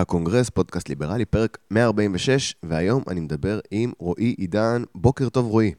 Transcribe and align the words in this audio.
הקונגרס, 0.00 0.50
פודקאסט 0.50 0.88
ליברלי, 0.88 1.24
פרק 1.24 1.58
146, 1.70 2.54
והיום 2.62 3.02
אני 3.08 3.20
מדבר 3.20 3.60
עם 3.70 3.92
רועי 3.98 4.34
עידן. 4.38 4.82
בוקר 4.94 5.28
טוב, 5.28 5.46
רועי. 5.46 5.74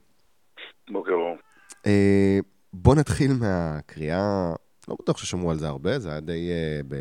בוקר 0.91 1.11
אור. 1.11 1.37
אה, 1.85 2.39
בוא 2.73 2.95
נתחיל 2.95 3.33
מהקריאה, 3.33 4.53
לא 4.87 4.95
בטוח 5.01 5.17
ששמעו 5.17 5.51
על 5.51 5.59
זה 5.59 5.67
הרבה, 5.67 5.99
זה 5.99 6.09
היה 6.11 6.19
די... 6.19 6.49
אה, 6.49 6.81
ב... 6.87 6.95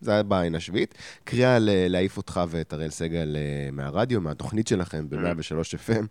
זה 0.00 0.10
היה 0.12 0.22
בעין 0.22 0.54
השביעית. 0.54 0.94
קריאה 1.24 1.58
ל- 1.58 1.88
להעיף 1.88 2.16
אותך 2.16 2.40
ואת 2.48 2.74
אראל 2.74 2.90
סגל 2.90 3.36
אה, 3.36 3.70
מהרדיו, 3.72 4.20
מהתוכנית 4.20 4.68
שלכם 4.68 5.08
ב-103 5.08 5.88
FM. 5.88 6.04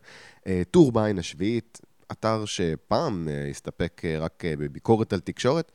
אה, 0.47 0.61
טור 0.71 0.91
בעין 0.91 1.19
השביעית, 1.19 1.81
אתר 2.11 2.45
שפעם 2.45 3.27
אה, 3.31 3.47
הסתפק 3.49 4.01
אה, 4.05 4.19
רק 4.19 4.45
אה, 4.45 4.53
בביקורת 4.57 5.13
על 5.13 5.19
תקשורת. 5.19 5.71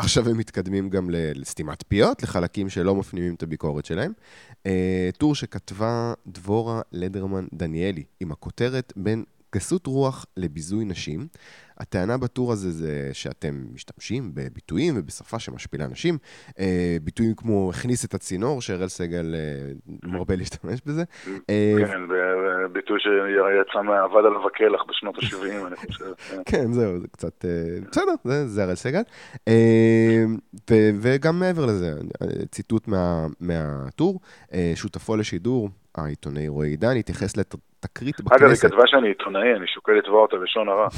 עכשיו 0.00 0.28
הם 0.28 0.38
מתקדמים 0.38 0.90
גם 0.90 1.10
לסתימת 1.10 1.84
פיות, 1.88 2.22
לחלקים 2.22 2.68
שלא 2.68 2.94
מפנימים 2.94 3.34
את 3.34 3.42
הביקורת 3.42 3.84
שלהם. 3.84 4.12
אה, 4.66 5.10
טור 5.18 5.34
שכתבה 5.34 6.14
דבורה 6.26 6.80
לדרמן 6.92 7.46
דניאלי, 7.54 8.04
עם 8.20 8.32
הכותרת 8.32 8.92
בין 8.96 9.24
גסות 9.54 9.86
רוח 9.86 10.26
לביזוי 10.36 10.84
נשים. 10.84 11.26
הטענה 11.80 12.18
בטור 12.18 12.52
הזה 12.52 12.70
זה 12.70 13.10
שאתם 13.12 13.54
משתמשים 13.74 14.30
בביטויים 14.34 14.94
ובשפה 14.96 15.38
שמשפילה 15.38 15.86
נשים. 15.86 16.18
אה, 16.58 16.96
ביטויים 17.02 17.34
כמו 17.34 17.70
הכניס 17.70 18.04
את 18.04 18.14
הצינור, 18.14 18.62
שאראל 18.62 18.88
סגל 18.88 19.34
אה, 19.34 19.72
מרבה 20.02 20.36
להשתמש 20.36 20.80
בזה. 20.86 21.04
אה, 21.50 21.74
כן, 21.86 22.00
ביטוי 22.72 22.98
שיצא 23.00 23.82
מהאבד 23.82 24.24
על 24.26 24.32
הווקלח 24.32 24.80
בשנות 24.88 25.18
ה-70, 25.18 25.66
אני 25.66 25.76
חושב. 25.76 26.04
כן. 26.28 26.42
כן, 26.46 26.72
זהו, 26.72 27.00
זה 27.00 27.08
קצת... 27.08 27.44
בסדר, 27.90 28.12
זה, 28.24 28.62
הראל 28.62 28.74
סגל. 28.74 29.02
וגם 31.00 31.40
מעבר 31.40 31.66
לזה, 31.66 31.92
ציטוט 32.50 32.88
מה, 32.88 33.26
מהטור, 33.40 34.20
שותפו 34.74 35.16
לשידור, 35.16 35.68
העיתונאי 35.94 36.48
רועי 36.48 36.70
עידן, 36.70 36.96
התייחס 36.96 37.36
לתקרית 37.84 38.20
בכנסת. 38.20 38.42
אגב, 38.42 38.50
היא 38.50 38.56
כתבה 38.56 38.82
שאני 38.86 39.08
עיתונאי, 39.08 39.56
אני 39.56 39.66
שוקל 39.66 39.92
לתבוע 39.92 40.22
אותה 40.22 40.36
בלשון 40.36 40.68
הרע. 40.68 40.88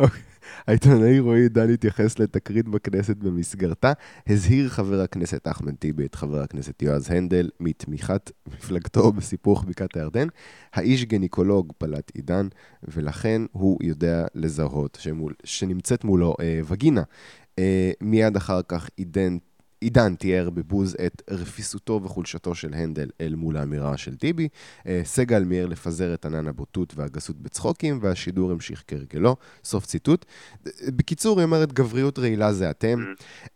אוקיי. 0.00 0.22
העיתונאי 0.66 1.20
רועי 1.20 1.40
עידן 1.40 1.72
התייחס 1.72 2.18
לתקרית 2.18 2.68
בכנסת 2.68 3.16
במסגרתה, 3.16 3.92
הזהיר 4.28 4.68
חבר 4.68 5.00
הכנסת 5.00 5.48
אחמד 5.48 5.74
טיבי 5.74 6.06
את 6.06 6.14
חבר 6.14 6.40
הכנסת 6.40 6.82
יועז 6.82 7.10
הנדל 7.10 7.48
מתמיכת 7.60 8.30
מפלגתו 8.46 9.12
בסיפוח 9.12 9.62
בקעת 9.62 9.96
הירדן. 9.96 10.26
האיש 10.74 11.04
גניקולוג 11.04 11.72
פלט 11.78 12.10
עידן, 12.14 12.48
ולכן 12.82 13.42
הוא 13.52 13.78
יודע 13.82 14.26
לזהות 14.34 14.98
שמול, 15.00 15.34
שנמצאת 15.44 16.04
מולו 16.04 16.34
אה, 16.40 16.60
וגינה. 16.68 17.02
אה, 17.58 17.90
מיד 18.00 18.36
אחר 18.36 18.60
כך 18.68 18.90
עידן 18.96 19.36
עידן 19.82 20.14
תיאר 20.14 20.50
בבוז 20.50 20.96
את 21.06 21.22
רפיסותו 21.30 22.00
וחולשתו 22.04 22.54
של 22.54 22.74
הנדל 22.74 23.10
אל 23.20 23.34
מול 23.34 23.56
האמירה 23.56 23.96
של 23.96 24.16
טיבי. 24.16 24.48
אה, 24.86 25.00
סגל 25.04 25.44
מיהר 25.44 25.66
לפזר 25.66 26.14
את 26.14 26.26
ענן 26.26 26.48
הבוטות 26.48 26.92
והגסות 26.96 27.36
בצחוקים, 27.42 27.98
והשידור 28.02 28.50
המשיך 28.50 28.84
כהרגלו. 28.86 29.36
סוף 29.64 29.86
ציטוט. 29.86 30.24
בקיצור, 30.86 31.38
היא 31.38 31.44
אומרת, 31.44 31.72
גבריות 31.72 32.18
רעילה 32.18 32.52
זה 32.52 32.70
אתם, 32.70 33.04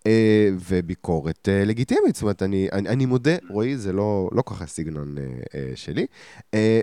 אה, 0.06 0.50
וביקורת 0.68 1.48
אה, 1.48 1.64
לגיטימית. 1.64 2.14
זאת 2.14 2.22
אומרת, 2.22 2.42
אני, 2.42 2.68
אני, 2.72 2.88
אני 2.88 3.06
מודה, 3.06 3.36
רועי, 3.50 3.76
זה 3.76 3.92
לא, 3.92 4.30
לא 4.32 4.42
ככה 4.46 4.66
סגנון 4.66 5.14
אה, 5.54 5.72
שלי. 5.74 6.06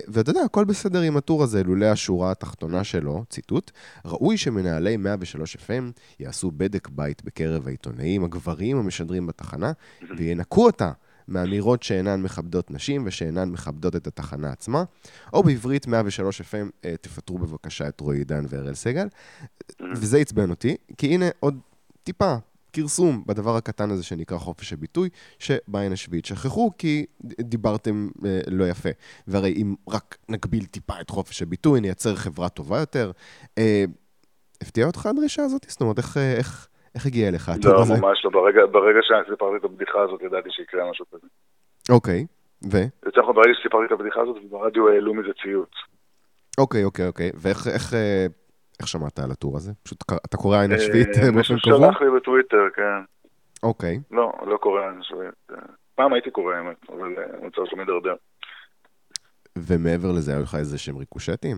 ואתה 0.08 0.30
יודע, 0.30 0.40
הכל 0.40 0.64
בסדר 0.64 1.00
עם 1.00 1.16
הטור 1.16 1.42
הזה, 1.42 1.62
לולא 1.62 1.86
השורה 1.86 2.30
התחתונה 2.30 2.84
שלו, 2.84 3.24
ציטוט, 3.30 3.70
ראוי 4.04 4.36
שמנהלי 4.36 4.96
103 4.96 5.56
FM 5.56 6.00
יעשו 6.20 6.50
בדק 6.50 6.88
בית 6.88 7.24
בקרב 7.24 7.66
העיתונאים 7.66 8.24
הגברים 8.24 8.76
המשדרים 8.76 9.26
בתחנה, 9.34 9.72
וינקו 10.16 10.66
אותה 10.66 10.92
מאמירות 11.28 11.82
שאינן 11.82 12.22
מכבדות 12.22 12.70
נשים 12.70 13.02
ושאינן 13.06 13.48
מכבדות 13.48 13.96
את 13.96 14.06
התחנה 14.06 14.50
עצמה, 14.50 14.84
או 15.32 15.42
בעברית 15.42 15.86
103 15.86 16.40
FM, 16.40 16.70
אה, 16.84 16.94
תפטרו 17.00 17.38
בבקשה 17.38 17.88
את 17.88 18.00
רועי 18.00 18.18
עידן 18.18 18.44
ואראל 18.48 18.74
סגל. 18.74 19.08
וזה 19.94 20.18
עצבן 20.18 20.50
אותי, 20.50 20.76
כי 20.96 21.14
הנה 21.14 21.26
עוד 21.40 21.58
טיפה 22.04 22.36
כרסום 22.72 23.22
בדבר 23.26 23.56
הקטן 23.56 23.90
הזה 23.90 24.02
שנקרא 24.02 24.38
חופש 24.38 24.72
הביטוי, 24.72 25.08
שבעין 25.38 25.92
השביעית 25.92 26.24
שכחו 26.24 26.70
כי 26.78 27.06
דיברתם 27.40 28.08
אה, 28.24 28.40
לא 28.50 28.68
יפה. 28.68 28.88
והרי 29.26 29.52
אם 29.52 29.74
רק 29.88 30.16
נגביל 30.28 30.64
טיפה 30.64 31.00
את 31.00 31.10
חופש 31.10 31.42
הביטוי, 31.42 31.80
נייצר 31.80 32.16
חברה 32.16 32.48
טובה 32.48 32.78
יותר. 32.78 33.10
אה, 33.58 33.84
הפתיע 34.60 34.86
אותך 34.86 35.06
הדרישה 35.06 35.42
הזאת? 35.42 35.66
זאת 35.68 35.80
אומרת, 35.80 35.98
איך, 35.98 36.16
אה, 36.16 36.34
איך, 36.34 36.68
איך 36.94 37.06
הגיע 37.06 37.28
אליך 37.28 37.48
הטור 37.48 37.72
לא? 37.72 37.78
ממש 38.00 38.24
לא. 38.24 38.30
ברגע- 38.30 38.66
ברגע 38.66 38.98
שסיפרתי 39.02 39.56
את 39.56 39.64
הבדיחה 39.64 40.00
הזאת, 40.02 40.22
ידעתי 40.22 40.48
שיקרה 40.50 40.90
משהו 40.90 41.04
כזה. 41.12 41.26
אוקיי, 41.90 42.26
ו? 42.72 42.76
יותר 43.06 43.20
נכון, 43.20 43.34
ברגע 43.34 43.50
שסיפרתי 43.60 43.84
את 43.86 44.00
הבדיחה 44.00 44.20
הזאת, 44.20 44.36
וברדיו 44.44 44.88
העלו 44.88 45.14
מזה 45.14 45.28
ציוץ. 45.42 45.70
אוקיי, 46.58 46.84
אוקיי, 46.84 47.06
אוקיי. 47.06 47.30
ואיך 47.34 47.68
איך, 47.68 47.94
אה, 47.94 48.26
איך 48.80 48.88
שמעת 48.88 49.18
על 49.18 49.30
הטור 49.30 49.56
הזה? 49.56 49.72
פשוט 49.82 50.02
אתה 50.26 50.36
קורא 50.36 50.58
עין 50.60 50.72
השביעית 50.72 51.08
אה, 51.08 51.14
אה, 51.14 51.20
באופן 51.32 51.36
מישהו 51.38 51.56
קבוע? 51.64 51.88
שלח 51.88 52.00
לי 52.02 52.06
בטוויטר, 52.16 52.64
כן. 52.76 52.82
אוקיי. 53.62 54.00
לא, 54.10 54.32
לא 54.46 54.56
קורא 54.56 54.80
עין 54.80 55.00
השביעית. 55.00 55.34
אה, 55.50 55.56
פעם 55.94 56.12
הייתי 56.12 56.30
קורא, 56.30 56.54
האמת, 56.54 56.76
אבל 56.88 57.14
אה, 57.18 57.22
המצב 57.42 57.62
שלי 57.64 57.78
מידרדר. 57.78 58.14
ומעבר 59.58 60.12
לזה, 60.12 60.32
היו 60.32 60.42
לך 60.42 60.54
איזה 60.54 60.78
שהם 60.78 60.96
ריקושטים? 60.96 61.56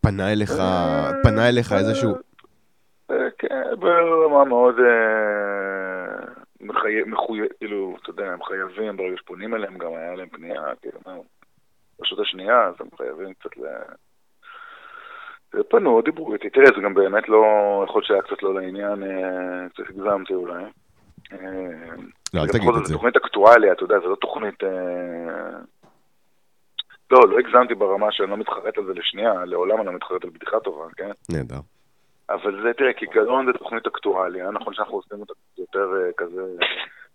פנה 0.00 0.32
אליך, 0.32 0.50
אה, 0.60 1.12
פנה 1.22 1.48
אליך 1.48 1.72
איזשהו... 1.72 2.14
כן, 3.38 3.62
ברמה 3.78 4.44
מאוד 4.44 4.74
אה, 4.78 6.32
מחייב, 6.60 7.08
מחויב, 7.08 7.46
כאילו, 7.58 7.96
אתה 8.02 8.10
יודע, 8.10 8.32
הם 8.32 8.42
חייבים, 8.42 8.96
ברגע 8.96 9.16
שפונים 9.16 9.54
אליהם, 9.54 9.78
גם 9.78 9.90
היה 9.94 10.14
להם 10.14 10.28
פנייה, 10.28 10.62
כאילו, 10.82 11.00
ברשות 11.98 12.18
השנייה, 12.18 12.64
אז 12.64 12.74
הם 12.80 12.88
חייבים 12.96 13.34
קצת 13.34 13.56
ל... 13.56 13.62
פנו, 15.68 16.02
דיברו 16.02 16.34
איתי, 16.34 16.50
תראה, 16.50 16.66
זה 16.76 16.82
גם 16.82 16.94
באמת 16.94 17.28
לא, 17.28 17.44
יכול 17.84 17.98
להיות 17.98 18.04
שהיה 18.04 18.22
קצת 18.22 18.42
לא 18.42 18.54
לעניין, 18.54 19.02
אה, 19.02 19.68
קצת 19.68 19.84
הגזמתי 19.90 20.34
אולי. 20.34 20.64
אה, 21.32 21.38
לא, 22.34 22.40
אל 22.40 22.46
תגיד 22.46 22.68
את 22.78 22.86
זה. 22.86 22.94
תוכנית 22.94 23.16
אקטואליה, 23.16 23.72
אתה 23.72 23.84
יודע, 23.84 23.98
זו 24.00 24.10
לא 24.10 24.16
תוכנית... 24.16 24.62
לא, 27.10 27.20
לא 27.28 27.38
הגזמתי 27.38 27.74
ברמה 27.74 28.12
שאני 28.12 28.30
לא 28.30 28.36
מתחרט 28.36 28.78
על 28.78 28.84
זה 28.84 28.92
לשנייה, 28.92 29.44
לעולם 29.44 29.78
אני 29.78 29.86
לא 29.86 29.92
מתחרט 29.92 30.24
על 30.24 30.30
בדיחה 30.30 30.60
טובה, 30.60 30.84
כן? 30.96 31.10
נהדר. 31.28 31.60
אבל 32.30 32.62
זה, 32.62 32.72
תראה, 32.72 32.92
כעיקרון 32.92 33.46
זה 33.46 33.52
תוכנית 33.52 33.86
אקטואליה, 33.86 34.50
נכון 34.50 34.74
שאנחנו 34.74 34.94
עושים 34.94 35.20
אותה 35.20 35.32
יותר 35.58 35.92
אה, 35.96 36.10
כזה 36.16 36.42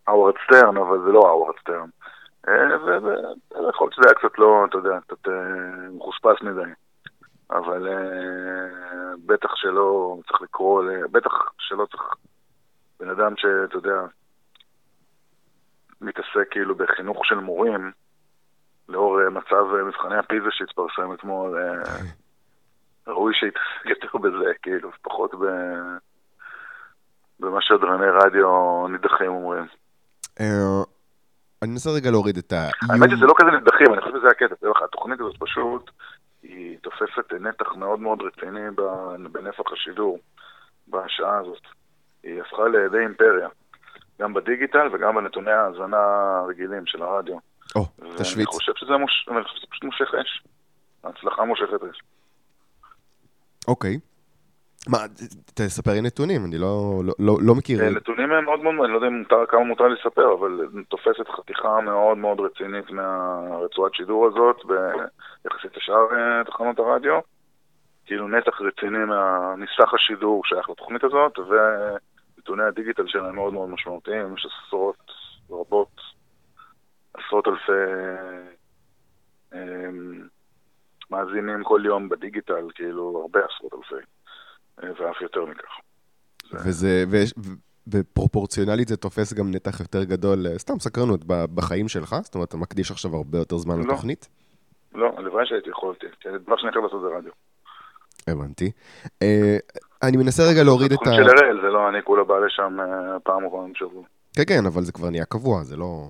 האוורד 0.08 0.36
סטרן, 0.46 0.78
אבל 0.78 1.00
זה 1.06 1.12
לא 1.12 1.28
האוורד 1.28 1.56
סטרן. 1.62 1.90
ויכול 2.44 3.88
להיות 3.88 3.94
שזה 3.94 4.04
היה 4.06 4.14
קצת 4.14 4.40
לא, 4.40 4.66
אתה 4.70 4.78
יודע, 4.78 5.00
קצת 5.08 5.28
אה, 5.28 5.34
מחוספס 5.98 6.42
מדי. 6.42 6.72
אבל 7.52 7.88
אה, 7.88 9.14
בטח 9.26 9.56
שלא 9.56 10.18
צריך 10.28 10.42
לקרוא, 10.42 10.84
בטח 11.12 11.32
שלא 11.58 11.86
צריך 11.86 12.16
בן 13.00 13.10
אדם 13.10 13.34
שאתה 13.38 13.78
יודע, 13.78 14.02
מתעסק 16.02 16.48
כאילו 16.52 16.76
בחינוך 16.76 17.26
של 17.26 17.36
מורים, 17.36 17.92
לאור 18.90 19.30
מצב 19.30 19.66
מבחני 19.88 20.18
הפיזה 20.18 20.48
שהתפרסם 20.52 21.14
אתמול, 21.14 21.58
אה, 21.58 22.02
ראוי 23.08 23.34
שיתעסק 23.34 23.86
יותר 23.86 24.18
בזה, 24.18 24.52
כאילו, 24.62 24.92
פחות 25.02 25.36
ב... 25.36 25.46
במה 27.40 27.62
שדרני 27.62 28.06
רדיו 28.06 28.88
נידחים 28.88 29.28
אומרים. 29.28 29.66
אה, 30.40 30.84
אני 31.62 31.72
מנסה 31.72 31.90
רגע 31.90 32.12
להוריד 32.12 32.38
את 32.38 32.52
האיום. 32.52 32.72
האמת 32.90 33.10
שזה 33.10 33.26
לא 33.26 33.34
כזה 33.38 33.52
נידחים, 33.52 33.94
אני 33.94 34.02
חושב 34.02 34.18
שזה 34.18 34.28
הקטע. 34.28 34.56
תראה 34.56 34.72
לך, 34.72 34.82
התוכנית 34.82 35.20
הזאת 35.20 35.36
פשוט, 35.40 35.92
היא 36.44 36.78
תופסת 36.82 37.34
נתח 37.40 37.76
מאוד 37.76 38.00
מאוד 38.00 38.22
רציני 38.22 38.72
בנפח 39.32 39.74
השידור 39.74 40.20
בשעה 40.88 41.38
הזאת. 41.38 41.62
היא 42.24 42.42
הפכה 42.42 42.68
לידי 42.68 42.98
אימפריה, 42.98 43.48
גם 44.22 44.34
בדיגיטל 44.34 44.88
וגם 44.94 45.16
בנתוני 45.16 45.52
ההאזנה 45.52 45.98
הרגילים 46.44 46.86
של 46.86 47.02
הרדיו. 47.04 47.38
או, 47.76 47.86
ואני 48.00 48.16
תשוויץ. 48.16 48.48
חושב 48.48 48.72
שזה 48.76 48.98
מוש... 48.98 49.28
אני 49.32 49.44
חושב 49.44 49.58
שזה 49.58 49.68
פשוט 49.70 49.84
מושך 49.84 50.16
אש. 50.22 50.44
ההצלחה 51.04 51.46
מושכת 51.46 51.84
אש. 51.92 52.02
אוקיי. 53.68 54.00
מה, 54.90 54.98
תספר 55.56 55.92
לי 55.92 56.02
נתונים, 56.02 56.46
אני 56.46 56.58
לא- 56.58 57.02
לא- 57.06 57.14
לא 57.20 57.38
לא 57.42 57.56
מכיר. 57.56 57.82
אה, 57.84 57.90
נתונים 57.90 58.32
הם 58.32 58.46
מאוד 58.46 58.60
מאוד, 58.60 58.76
אני 58.84 58.92
לא 58.94 58.98
יודע 58.98 59.10
מותר, 59.10 59.46
כמה 59.50 59.64
מותר 59.64 59.88
לספר, 59.88 60.34
אבל 60.40 60.52
תופסת 60.90 61.28
חתיכה 61.38 61.82
מאוד 61.82 62.18
מאוד 62.18 62.40
רצינית 62.40 62.90
מהרצועת 62.92 63.94
שידור 63.94 64.28
הזאת, 64.28 64.56
ביחסית 64.66 65.78
לשאר 65.78 66.06
אה, 66.14 66.44
תחנות 66.44 66.80
הרדיו. 66.80 67.20
כאילו 68.06 68.28
נתח 68.28 68.62
רציני 68.62 68.98
מה- 69.06 69.56
מסך 69.56 69.94
השידור 69.94 70.42
שייך 70.46 70.70
לתוכנית 70.70 71.04
הזאת, 71.04 71.40
ונתוני 71.40 72.64
הדיגיטל 72.64 73.08
שלהם 73.08 73.36
מאוד 73.36 73.54
מאוד 73.54 73.70
משמעותיים, 73.70 74.34
יש 74.38 74.48
עשרות 74.68 75.12
רבות, 75.50 76.02
עשרות 77.14 77.48
אלפי 77.48 77.72
אה, 79.54 79.60
מאזינים 81.12 81.64
כל 81.64 81.82
יום 81.86 82.10
בדיגיטל, 82.10 82.66
כאילו 82.76 83.20
הרבה 83.22 83.40
עשרות 83.40 83.74
אלפי, 83.74 84.06
אה, 84.84 84.90
ואף 84.90 85.22
יותר 85.22 85.46
מכך. 85.46 85.70
וזה, 86.54 87.04
ויש- 87.10 87.34
ו- 87.38 87.52
בפרופורציונלית 87.88 88.88
זה 88.88 88.98
תופס 88.98 89.34
גם 89.34 89.52
נתח 89.52 89.80
יותר 89.80 90.04
גדול, 90.04 90.48
אה, 90.48 90.60
סתם 90.60 90.80
סקרנות, 90.80 91.22
בחיים 91.28 91.88
שלך? 91.88 92.16
זאת 92.24 92.36
אומרת, 92.36 92.48
אתה 92.50 92.58
מקדיש 92.58 92.92
עכשיו 92.92 93.16
הרבה 93.16 93.38
יותר 93.38 93.58
זמן 93.58 93.78
לא. 93.78 93.84
לתוכנית? 93.84 94.30
לא, 94.96 95.12
הלוואי 95.18 95.46
שהייתי 95.46 95.70
יכולתי, 95.70 96.06
כי 96.20 96.30
זה 96.32 96.38
דבר 96.38 96.58
שאני 96.58 96.72
חייב 96.72 96.86
לעשות 96.86 97.02
זה 97.02 97.18
רדיו. 97.18 97.32
הבנתי. 98.28 98.72
אה, 99.22 99.58
אני 100.04 100.18
מנסה 100.18 100.44
רגע 100.52 100.64
להוריד 100.64 100.92
את 100.92 100.98
ה... 101.02 101.06
זה 101.06 101.12
תחום 101.12 101.30
של 101.30 101.44
הראל, 101.44 101.62
זה 101.62 101.68
לא 101.68 101.90
אני 101.90 101.98
כולה 102.04 102.24
בא 102.24 102.40
לשם 102.40 102.78
פעם 103.24 103.44
או 103.44 103.52
פעם 103.52 103.72
בשבוע. 103.74 104.04
כן, 104.36 104.44
כן, 104.48 104.66
אבל 104.68 104.82
זה 104.82 104.92
כבר 104.92 105.10
נהיה 105.10 105.26
קבוע, 105.26 105.64
זה 105.64 105.78
לא... 105.78 106.10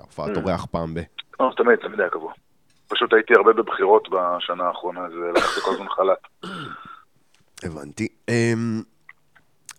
הופעת 0.00 0.36
Mm. 0.36 0.40
אורח 0.40 0.64
פעם 0.66 0.94
ב... 0.94 1.00
לא, 1.40 1.50
תמיד, 1.56 1.78
תמיד 1.78 2.00
היה 2.00 2.10
קבוע. 2.10 2.32
פשוט 2.90 3.12
הייתי 3.12 3.34
הרבה 3.34 3.52
בבחירות 3.52 4.08
בשנה 4.08 4.64
האחרונה, 4.64 5.00
אז 5.00 5.12
לקחתי 5.36 5.60
כל 5.60 5.70
הזמן 5.74 5.88
חל"ת. 5.88 6.50
הבנתי. 7.64 8.08
אמ, 8.28 8.82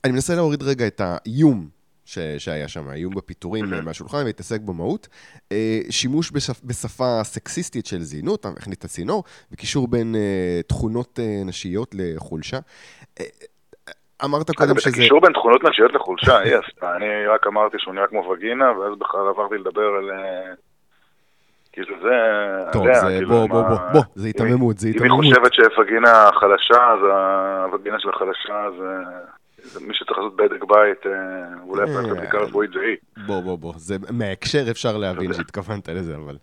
אני 0.04 0.14
מנסה 0.14 0.36
להוריד 0.36 0.64
רגע 0.64 0.88
את 0.88 1.02
האיום 1.04 1.68
ש- 2.06 2.20
שהיה 2.38 2.68
שם, 2.68 2.90
האיום 2.90 3.16
בפיטורים 3.16 3.66
מהשולחן, 3.86 4.18
ולהתעסק 4.18 4.62
במהות. 4.62 5.08
אה, 5.52 5.80
שימוש 5.90 6.32
בשפ- 6.32 6.66
בשפה 6.66 7.20
סקסיסטית 7.24 7.86
של 7.86 8.00
זינות, 8.02 8.46
הכניס 8.46 8.78
את 8.78 8.84
הצינור, 8.84 9.24
וקישור 9.52 9.88
בין 9.88 10.16
אה, 10.16 10.62
תכונות 10.68 11.20
אה, 11.20 11.42
נשיות 11.46 11.96
לחולשה. 11.98 12.60
אמרת 14.26 14.52
קודם 14.52 14.80
שזה... 14.80 14.90
הקישור 14.98 15.22
בין 15.22 15.34
תכונות 15.34 15.64
נשיות 15.64 15.94
לחולשה, 15.94 16.38
עשתה. 16.60 16.96
אני 16.96 17.06
רק 17.36 17.48
אמרתי 17.48 17.78
שהוא 17.80 17.94
נראה 17.94 18.08
כמו 18.08 18.20
וגינה, 18.34 18.72
ואז 18.80 18.94
בכלל 19.00 19.28
עברתי 19.30 19.56
לדבר 19.58 19.82
על... 20.00 20.10
אה, 21.72 21.84
כאילו 21.84 21.96
זה... 22.02 22.72
טוב, 22.72 22.84
עליה, 22.84 23.00
זה... 23.00 23.08
כאילו, 23.08 23.30
בוא, 23.30 23.48
בוא, 23.48 23.62
בוא, 23.62 23.78
בוא, 23.94 24.02
זה 24.16 24.28
היתממות, 24.28 24.78
זה 24.78 24.88
אם 24.88 24.94
היא 24.94 25.02
היתממות. 25.02 25.26
חושבת 25.26 25.54
שווגינה 25.54 26.30
חלשה, 26.34 26.88
אז 26.94 27.00
הווגינה 27.64 28.00
שלה 28.00 28.12
חלשה, 28.12 28.66
אז 28.66 28.74
אה, 28.82 29.20
זה 29.64 29.80
מי 29.80 29.94
שצריך 29.94 30.18
לעשות 30.18 30.36
בדק 30.36 30.64
בית, 30.64 31.06
אה, 31.06 31.12
אולי 31.68 31.90
אה. 31.90 31.94
פרק 31.94 32.06
הבדיקה 32.12 32.38
הרפואית 32.38 32.72
זה 32.74 32.80
היא. 32.80 33.26
בוא, 33.28 33.42
בוא, 33.42 33.58
בוא. 33.58 33.74
זה, 33.78 33.96
מההקשר 34.10 34.72
אפשר 34.72 34.98
להבין 34.98 35.24
יודע. 35.24 35.38
שהתכוונת 35.38 35.90
לזה, 35.90 36.16
אבל... 36.16 36.38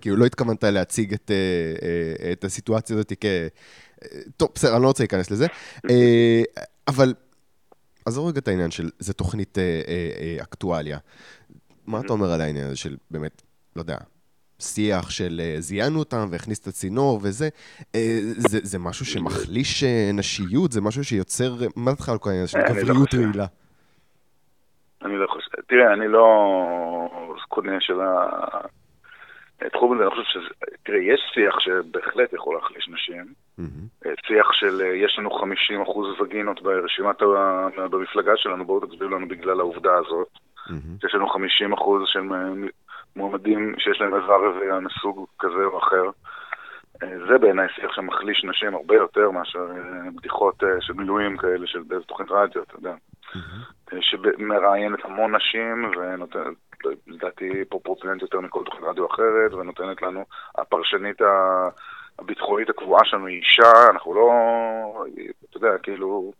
כאילו, 0.00 0.16
לא 0.16 0.24
התכוונת 0.24 0.64
להציג 0.64 1.12
את, 1.14 1.30
אה, 1.30 1.88
אה, 2.26 2.32
את 2.32 2.44
הסיטואציה 2.44 2.96
הזאת 2.96 3.12
כ... 3.20 3.24
אה, 3.24 3.48
טוב, 4.36 4.48
בסדר, 4.54 4.74
אני 4.74 4.82
לא 4.82 4.86
רוצה 4.86 5.02
להיכנס 5.02 5.30
לזה. 5.30 5.46
אה, 5.90 6.42
אבל, 6.88 7.14
עזוב 8.06 8.28
רגע 8.28 8.38
את 8.38 8.48
העניין 8.48 8.70
של, 8.70 8.90
זה 8.98 9.12
תוכנית 9.12 9.58
אה, 9.58 9.80
אה, 9.88 10.10
אה, 10.20 10.42
אקטואליה. 10.42 10.98
מה 11.86 12.00
אתה 12.00 12.12
אומר 12.12 12.32
על 12.32 12.40
העניין 12.40 12.66
הזה 12.66 12.76
של, 12.76 12.96
באמת, 13.10 13.42
לא 13.78 13.82
יודע, 13.82 13.96
שיח 14.60 15.10
של 15.10 15.40
אה, 15.40 15.54
זיינו 15.58 15.98
אותם 15.98 16.26
והכניס 16.30 16.62
את 16.62 16.66
הצינור 16.66 17.20
וזה, 17.22 17.48
אה, 17.94 18.18
זה, 18.36 18.58
זה 18.62 18.78
משהו 18.78 19.06
שמחליש 19.06 19.84
אה, 19.84 20.10
נשיות? 20.14 20.72
זה 20.72 20.80
משהו 20.80 21.04
שיוצר, 21.04 21.52
מה 21.76 21.90
דעתך 21.90 22.08
על 22.08 22.18
כל 22.18 22.30
העניין 22.30 22.46
של 22.46 22.58
לא 22.58 22.64
גבריות 22.64 23.08
חושב. 23.08 23.18
רעילה? 23.18 23.46
אני 25.02 25.16
לא 25.16 25.26
חושב, 25.26 25.50
תראה, 25.68 25.92
אני 25.92 26.08
לא 26.08 26.26
קונה 27.48 27.80
של 27.80 28.00
התחום 29.60 29.92
הזה, 29.92 30.02
אני 30.02 30.10
חושב 30.10 30.22
שזה, 30.30 30.54
תראה, 30.82 30.98
יש 30.98 31.20
שיח 31.34 31.60
שבהחלט 31.60 32.32
יכול 32.32 32.54
להחליש 32.54 32.88
נשים. 32.88 33.24
אה, 34.06 34.10
שיח 34.26 34.52
של 34.52 34.80
יש 35.04 35.18
לנו 35.18 35.30
50% 35.30 36.22
וגינות 36.22 36.62
ברשימת, 36.62 37.16
במפלגה 37.90 38.32
שלנו, 38.36 38.64
בואו 38.64 38.86
תצביעו 38.86 39.10
לנו 39.10 39.28
בגלל 39.28 39.60
העובדה 39.60 39.94
הזאת, 39.94 40.28
מהמם. 40.70 40.96
יש 41.04 41.14
לנו 41.14 41.26
50% 41.26 41.36
של 42.06 42.20
מ- 42.20 42.68
מועמדים 43.16 43.74
שיש 43.78 44.00
להם 44.00 44.14
איבר 44.14 44.44
רבייה 44.44 44.80
מסוג 44.80 45.26
כזה 45.38 45.64
או 45.64 45.78
אחר. 45.78 46.10
אה, 47.02 47.08
זה 47.28 47.38
בעיניי 47.38 47.68
שיח 47.68 47.92
שמחליש 47.92 48.44
נשים 48.44 48.74
הרבה 48.74 48.94
יותר 48.94 49.30
מאשר 49.30 49.66
אה, 49.70 50.10
בדיחות 50.16 50.64
אה, 50.64 50.80
של 50.80 50.92
מילואים 50.92 51.36
כאלה 51.36 51.66
של 51.66 51.82
באיזה 51.82 52.04
תוכנית 52.04 52.30
רדיו, 52.30 52.62
אתה 52.62 52.74
יודע. 52.76 52.94
שמראיינת 54.00 55.04
המון 55.04 55.36
נשים 55.36 55.90
ונותנת, 55.96 56.56
לדעתי, 57.06 57.64
פרופורציונית 57.68 58.22
יותר 58.22 58.40
מכל 58.40 58.64
תוכנית 58.64 58.84
רדיו 58.84 59.06
אחרת, 59.06 59.52
ונותנת 59.52 60.02
לנו, 60.02 60.24
הפרשנית 60.58 61.20
הביטחונית 62.18 62.70
הקבועה 62.70 63.04
שלנו 63.04 63.26
היא 63.26 63.36
אישה, 63.36 63.90
אנחנו 63.90 64.14
לא, 64.14 64.30
אתה 65.50 65.56
יודע, 65.56 65.78
כאילו, 65.78 66.32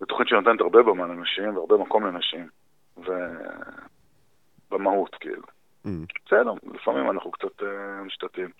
זו 0.00 0.06
תוכנית 0.06 0.28
שנותנת 0.28 0.60
הרבה 0.60 0.82
במה 0.82 1.06
לנשים 1.06 1.56
והרבה 1.56 1.76
מקום 1.76 2.06
לנשים, 2.06 2.48
ובמהות, 4.74 5.16
כאילו. 5.20 5.42
מהמם. 5.84 6.04
בסדר, 6.26 6.52
לפעמים 6.74 7.10
אנחנו 7.10 7.30
קצת 7.30 7.62
אה, 7.62 8.04
משתתים. 8.04 8.50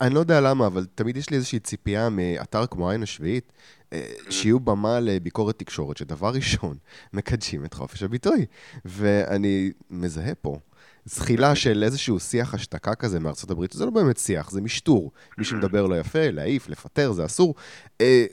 אני 0.00 0.14
לא 0.14 0.20
יודע 0.20 0.40
למה, 0.40 0.66
אבל 0.66 0.84
תמיד 0.94 1.16
יש 1.16 1.30
לי 1.30 1.36
איזושהי 1.36 1.58
ציפייה 1.58 2.08
מאתר 2.10 2.66
כמו 2.66 2.90
העין 2.90 3.02
השביעית, 3.02 3.52
אה, 3.92 4.12
שיהיו 4.30 4.60
במה 4.60 5.00
לביקורת 5.00 5.58
תקשורת, 5.58 5.96
שדבר 5.96 6.30
ראשון, 6.34 6.76
מקדשים 7.12 7.64
את 7.64 7.74
חופש 7.74 8.02
הביטוי. 8.02 8.46
ואני 8.84 9.72
מזהה 9.90 10.34
פה 10.34 10.58
זחילה 11.04 11.54
של 11.54 11.82
איזשהו 11.82 12.20
שיח 12.20 12.54
השתקה 12.54 12.94
כזה 12.94 13.20
מארצות 13.20 13.50
הברית, 13.50 13.72
זה 13.72 13.84
לא 13.84 13.90
באמת 13.90 14.16
שיח, 14.16 14.50
זה 14.50 14.60
משטור. 14.60 15.12
מי 15.38 15.44
שמדבר 15.44 15.86
לא 15.86 16.00
יפה, 16.00 16.30
להעיף, 16.30 16.68
לפטר, 16.68 17.12
זה 17.12 17.24
אסור. 17.24 17.54
אה, 18.00 18.24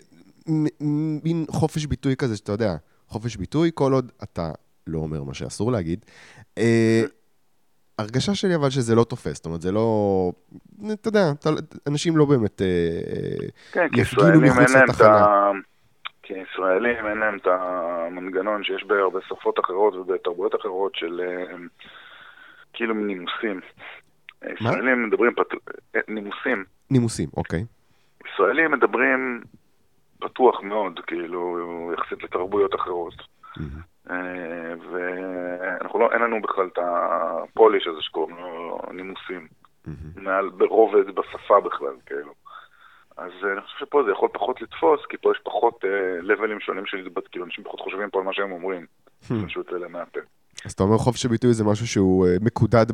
מין 1.24 1.46
חופש 1.50 1.86
ביטוי 1.86 2.16
כזה, 2.16 2.38
שאתה 2.38 2.52
יודע, 2.52 2.76
חופש 3.08 3.36
ביטוי, 3.36 3.72
כל 3.74 3.94
עוד 3.94 4.12
אתה 4.24 4.52
לא 4.88 4.98
אומר 5.00 5.24
מה 5.24 5.34
שאסור 5.34 5.72
להגיד. 5.72 6.06
אה, 6.58 7.02
הרגשה 8.00 8.36
שלי 8.36 8.56
אבל 8.56 8.70
שזה 8.70 8.96
לא 8.96 9.04
תופס, 9.04 9.36
זאת 9.36 9.46
אומרת, 9.46 9.62
זה 9.62 9.72
לא... 9.72 10.32
אתה 10.94 11.08
יודע, 11.08 11.32
אתה- 11.40 11.50
אנשים 11.90 12.18
לא 12.18 12.26
באמת 12.26 12.62
אה, 12.62 13.48
כן, 13.72 13.88
יפגינו 13.96 14.42
מחוץ 14.42 14.76
לתחנה. 14.76 15.52
כי 16.24 16.34
ישראלים 16.34 17.08
אין 17.08 17.18
להם 17.18 17.38
את 17.38 17.48
המנגנון 17.48 18.64
שיש 18.64 18.84
בהרבה 18.88 19.20
שפות 19.28 19.60
אחרות 19.60 19.96
ובתרבויות 19.96 20.56
אחרות 20.56 20.96
של 20.96 21.22
אה, 21.24 21.56
כאילו 22.74 22.94
נימוסים. 22.94 23.62
ישראלים 24.54 25.08
מדברים 25.08 25.32
פתוח, 25.34 25.60
נימוסים. 26.08 26.66
נימוסים, 26.92 27.30
אוקיי. 27.38 27.66
ישראלים 28.34 28.72
מדברים 28.72 29.42
פתוח 30.20 30.62
מאוד, 30.64 31.00
כאילו, 31.08 31.58
יחסית 31.98 32.24
לתרבויות 32.24 32.76
אחרות. 32.76 33.14
מהמם. 33.58 33.93
אה, 34.10 34.74
ואנחנו 34.92 36.00
לא, 36.00 36.12
אין 36.12 36.22
לנו 36.22 36.42
בכלל 36.42 36.68
את 36.74 36.80
הפוליש 36.82 37.88
הזה 37.88 38.02
שקוראים 38.02 38.36
לו 38.38 38.80
נימוסים. 38.92 39.48
מעל, 40.16 40.50
ברובד 40.50 41.16
בשפה 41.16 41.60
בכלל, 41.60 41.96
כאילו. 42.06 42.34
אז 43.18 43.32
אה, 43.44 43.54
אני 43.54 43.62
חושב 43.62 43.78
שפה 43.80 44.04
זה 44.06 44.12
יכול 44.12 44.30
פחות 44.34 44.62
לתפוס, 44.62 45.00
כי 45.10 45.18
פה 45.18 45.32
יש 45.32 45.40
פחות 45.44 45.86
אה, 45.86 46.22
לבלים 46.22 46.60
שונים 46.60 46.86
של 46.86 46.98
התבט, 46.98 47.24
כאילו 47.32 47.46
אנשים 47.46 47.64
פחות 47.64 47.80
חושבים 47.80 48.10
פה 48.10 48.20
על 48.20 48.26
מה 48.26 48.34
שהם 48.34 48.52
אומרים. 48.52 48.86
פשוט 49.46 49.74
אלה 49.74 49.88
מהפה. 49.88 50.20
אז 50.66 50.72
אתה 50.72 50.84
אומר 50.84 50.98
חופש 50.98 51.26
הביטוי 51.26 51.54
זה 51.54 51.64
משהו 51.64 51.88
שהוא 51.88 52.27
מקודד 52.42 52.86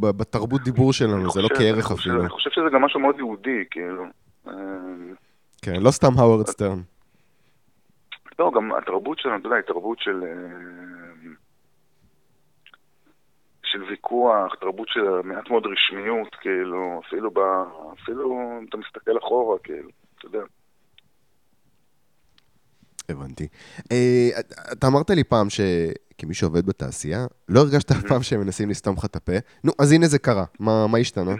בתרבות 0.00 0.60
דיבור 0.62 0.92
שלנו, 0.92 1.30
זה 1.30 1.42
לא 1.42 1.48
כערך 1.48 1.90
אפילו. 1.90 2.20
אני 2.20 2.28
חושב 2.28 2.50
שזה 2.50 2.66
גם 2.72 2.82
משהו 2.82 3.00
מאוד 3.00 3.18
יהודי, 3.18 3.64
כאילו. 3.70 4.04
כן, 5.62 5.82
לא 5.82 5.90
סתם 5.90 6.12
האוורד 6.18 6.46
סטרן. 6.46 6.78
לא, 8.38 8.50
גם 8.54 8.72
התרבות 8.72 9.18
שלנו, 9.18 9.36
אתה 9.36 9.46
יודע, 9.46 9.56
היא 9.56 9.64
תרבות 9.64 9.98
של... 10.00 10.24
אה, 10.24 10.88
של 13.72 13.82
ויכוח, 13.82 14.54
תרבות 14.60 14.88
של 14.88 15.00
מעט 15.24 15.50
מאוד 15.50 15.62
רשמיות, 15.66 16.34
כאילו, 16.40 17.00
אפילו 17.06 17.30
ב... 17.30 17.38
אפילו 18.02 18.32
אם 18.60 18.66
אתה 18.68 18.76
מסתכל 18.76 19.18
אחורה, 19.18 19.58
כאילו, 19.58 19.88
אתה 20.18 20.26
יודע. 20.26 20.38
הבנתי. 23.08 23.48
אה, 23.92 24.28
אתה 24.72 24.86
אמרת 24.86 25.10
לי 25.10 25.24
פעם 25.24 25.46
שכמי 25.50 26.34
שעובד 26.34 26.66
בתעשייה, 26.66 27.26
לא 27.48 27.60
הרגשת 27.60 27.90
אף 27.90 28.02
פעם 28.08 28.22
שהם 28.22 28.40
מנסים 28.40 28.70
לסתום 28.70 28.94
לך 28.96 29.04
את 29.04 29.16
הפה. 29.16 29.32
נו, 29.64 29.72
אז 29.78 29.92
הנה 29.92 30.06
זה 30.06 30.18
קרה. 30.18 30.44
מה 30.60 30.98
השתנה? 31.00 31.34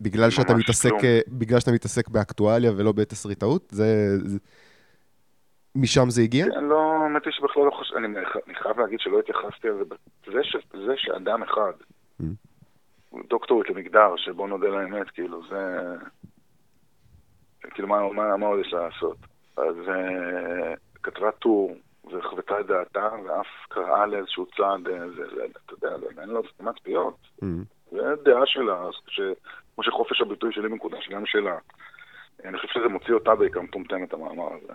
בגלל 0.00 0.30
שאתה 0.30 0.54
מתעסק, 0.54 0.88
כלום. 0.88 1.04
אה, 1.04 1.20
בגלל 1.28 1.60
שאתה 1.60 1.72
מתעסק 1.72 2.08
באקטואליה 2.08 2.72
ולא 2.76 2.92
בתסריטאות? 2.92 3.68
זה... 3.70 4.16
משם 5.76 6.10
זה 6.10 6.22
הגיע? 6.22 6.46
אני 6.46 6.68
לא, 6.68 6.92
האמת 7.02 7.24
היא 7.24 7.32
שבכלל 7.32 7.62
לא 7.62 7.70
חושב, 7.70 7.96
אני, 7.96 8.06
אני 8.46 8.54
חייב 8.54 8.80
להגיד 8.80 9.00
שלא 9.00 9.18
התייחסתי 9.18 9.68
לזה, 9.68 9.94
זה, 10.26 10.44
ש, 10.44 10.56
זה 10.86 10.92
שאדם 10.96 11.42
אחד, 11.42 11.72
Mm. 12.20 13.16
דוקטורית 13.28 13.70
למגדר, 13.70 14.16
שבוא 14.16 14.48
נודה 14.48 14.68
לאמת, 14.68 15.10
כאילו, 15.10 15.42
זה... 15.48 15.94
כאילו, 17.70 17.88
מה, 17.88 18.12
מה, 18.12 18.36
מה 18.36 18.46
עוד 18.46 18.60
יש 18.60 18.72
לעשות? 18.72 19.16
אז 19.56 19.74
uh, 19.86 20.78
כתבה 21.02 21.30
טור, 21.32 21.76
וחוותה 22.12 22.60
את 22.60 22.66
דעתה, 22.66 23.08
ואף 23.24 23.46
קראה 23.68 24.06
לאיזשהו 24.06 24.46
צעד, 24.46 24.88
אה, 24.88 25.10
זה, 25.10 25.22
זה, 25.34 25.44
אתה 25.66 25.74
יודע, 25.74 25.98
זה, 25.98 26.20
אין 26.20 26.28
לו 26.28 26.42
סתימת 26.54 26.74
פיות. 26.82 27.16
Mm. 27.42 27.46
זה 27.90 28.14
דעה 28.24 28.46
שלה, 28.46 28.88
ש... 29.06 29.20
כמו 29.74 29.84
שחופש 29.84 30.20
הביטוי 30.20 30.52
שלי 30.52 30.68
מקודש 30.68 31.08
גם 31.08 31.26
שלה. 31.26 31.58
אני 32.44 32.58
חושב 32.58 32.68
שזה 32.68 32.88
מוציא 32.88 33.14
אותה 33.14 33.34
בעיקר 33.34 33.60
מטומטמת, 33.60 34.12
המאמר 34.12 34.48
הזה. 34.52 34.72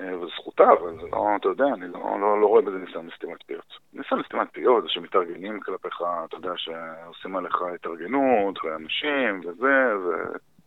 אה, 0.00 0.16
וזו 0.16 0.28
זכותה, 0.40 0.64
אבל 0.80 0.94
זה 1.00 1.06
לא, 1.12 1.28
אתה 1.36 1.48
יודע, 1.48 1.64
אני 1.74 1.88
לא, 1.88 2.20
לא, 2.20 2.40
לא 2.40 2.46
רואה 2.46 2.62
בזה 2.62 2.78
ניסיון 2.78 3.06
לסתימת 3.06 3.42
פיות. 3.46 3.78
ניסיון 3.92 4.20
לסתימת 4.20 4.48
פיות 4.52 4.82
זה 4.82 4.88
שמתארגנים 4.88 5.60
כלפיך, 5.60 6.02
אתה 6.24 6.36
יודע, 6.36 6.52
שעושים 6.56 7.36
עליך 7.36 7.56
התארגנות, 7.74 8.64
ואנשים, 8.64 9.40
וזה, 9.40 9.92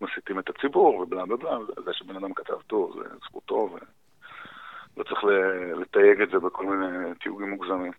ומסיתים 0.02 0.40
את 0.40 0.50
הציבור, 0.50 0.96
ובלה 0.96 1.26
בלה 1.26 1.38
בלה, 1.38 1.58
זה 1.86 1.94
שבן 1.94 2.16
אדם 2.16 2.34
כתב 2.34 2.62
טור, 2.68 2.94
זה 2.98 3.10
זכותו, 3.26 3.70
ו... 3.74 3.78
לא 4.98 5.04
צריך 5.04 5.24
לתייג 5.82 6.22
את 6.22 6.30
זה 6.32 6.40
בכל 6.40 6.66
מיני 6.66 7.16
תיוגים 7.24 7.50
מוגזמים. 7.50 7.92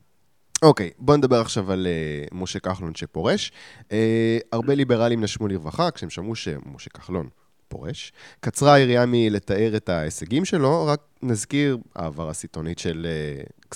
אוקיי, 0.63 0.91
okay, 0.95 0.95
בוא 0.99 1.17
נדבר 1.17 1.37
עכשיו 1.37 1.73
על 1.73 1.87
uh, 1.87 2.35
משה 2.35 2.61
כחלון 2.61 2.95
שפורש. 2.95 3.53
Uh, 3.79 3.93
הרבה 4.53 4.75
ליברלים 4.75 5.21
נשמו 5.21 5.49
לרווחה 5.49 5.91
כשהם 5.91 6.11
שמעו 6.11 6.35
שמשה 6.35 6.91
כחלון 6.91 7.27
פורש. 7.69 8.13
קצרה 8.41 8.75
היריעה 8.75 9.05
מלתאר 9.07 9.77
את 9.77 9.89
ההישגים 9.89 10.45
שלו, 10.45 10.87
רק 10.87 11.01
נזכיר 11.23 11.79
העברה 11.95 12.33
סיטונית 12.33 12.79
של 12.79 13.07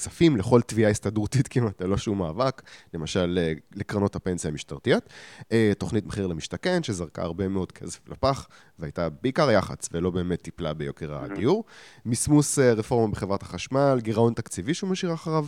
כספים 0.01 0.37
לכל 0.37 0.61
תביעה 0.61 0.91
הסתדרותית 0.91 1.49
כמעט, 1.49 1.83
ללא 1.83 1.97
שום 1.97 2.19
מאבק, 2.19 2.63
למשל 2.95 3.39
uh, 3.39 3.61
לקרנות 3.75 4.17
הפנסיה 4.17 4.51
המשטרתיות. 4.51 5.09
Uh, 5.43 5.45
תוכנית 5.79 6.07
מחיר 6.07 6.27
למשתכן, 6.27 6.83
שזרקה 6.83 7.23
הרבה 7.23 7.49
מאוד 7.49 7.73
כסף 7.73 8.09
לפח, 8.09 8.49
והייתה 8.79 9.09
בעיקר 9.09 9.51
יח"צ, 9.51 9.89
ולא 9.93 10.11
באמת 10.11 10.43
טיפלה 10.43 10.75
ביוקר 10.75 11.15
הדיור. 11.15 11.65
מסמוס 12.07 12.59
uh, 12.59 12.63
רפורמה 12.63 13.13
בחברת 13.13 13.43
החשמל, 13.43 13.99
גירעון 14.03 14.35
תקציבי 14.35 14.75
שהוא 14.75 14.91
משאיר 14.91 15.15
אחריו. 15.15 15.47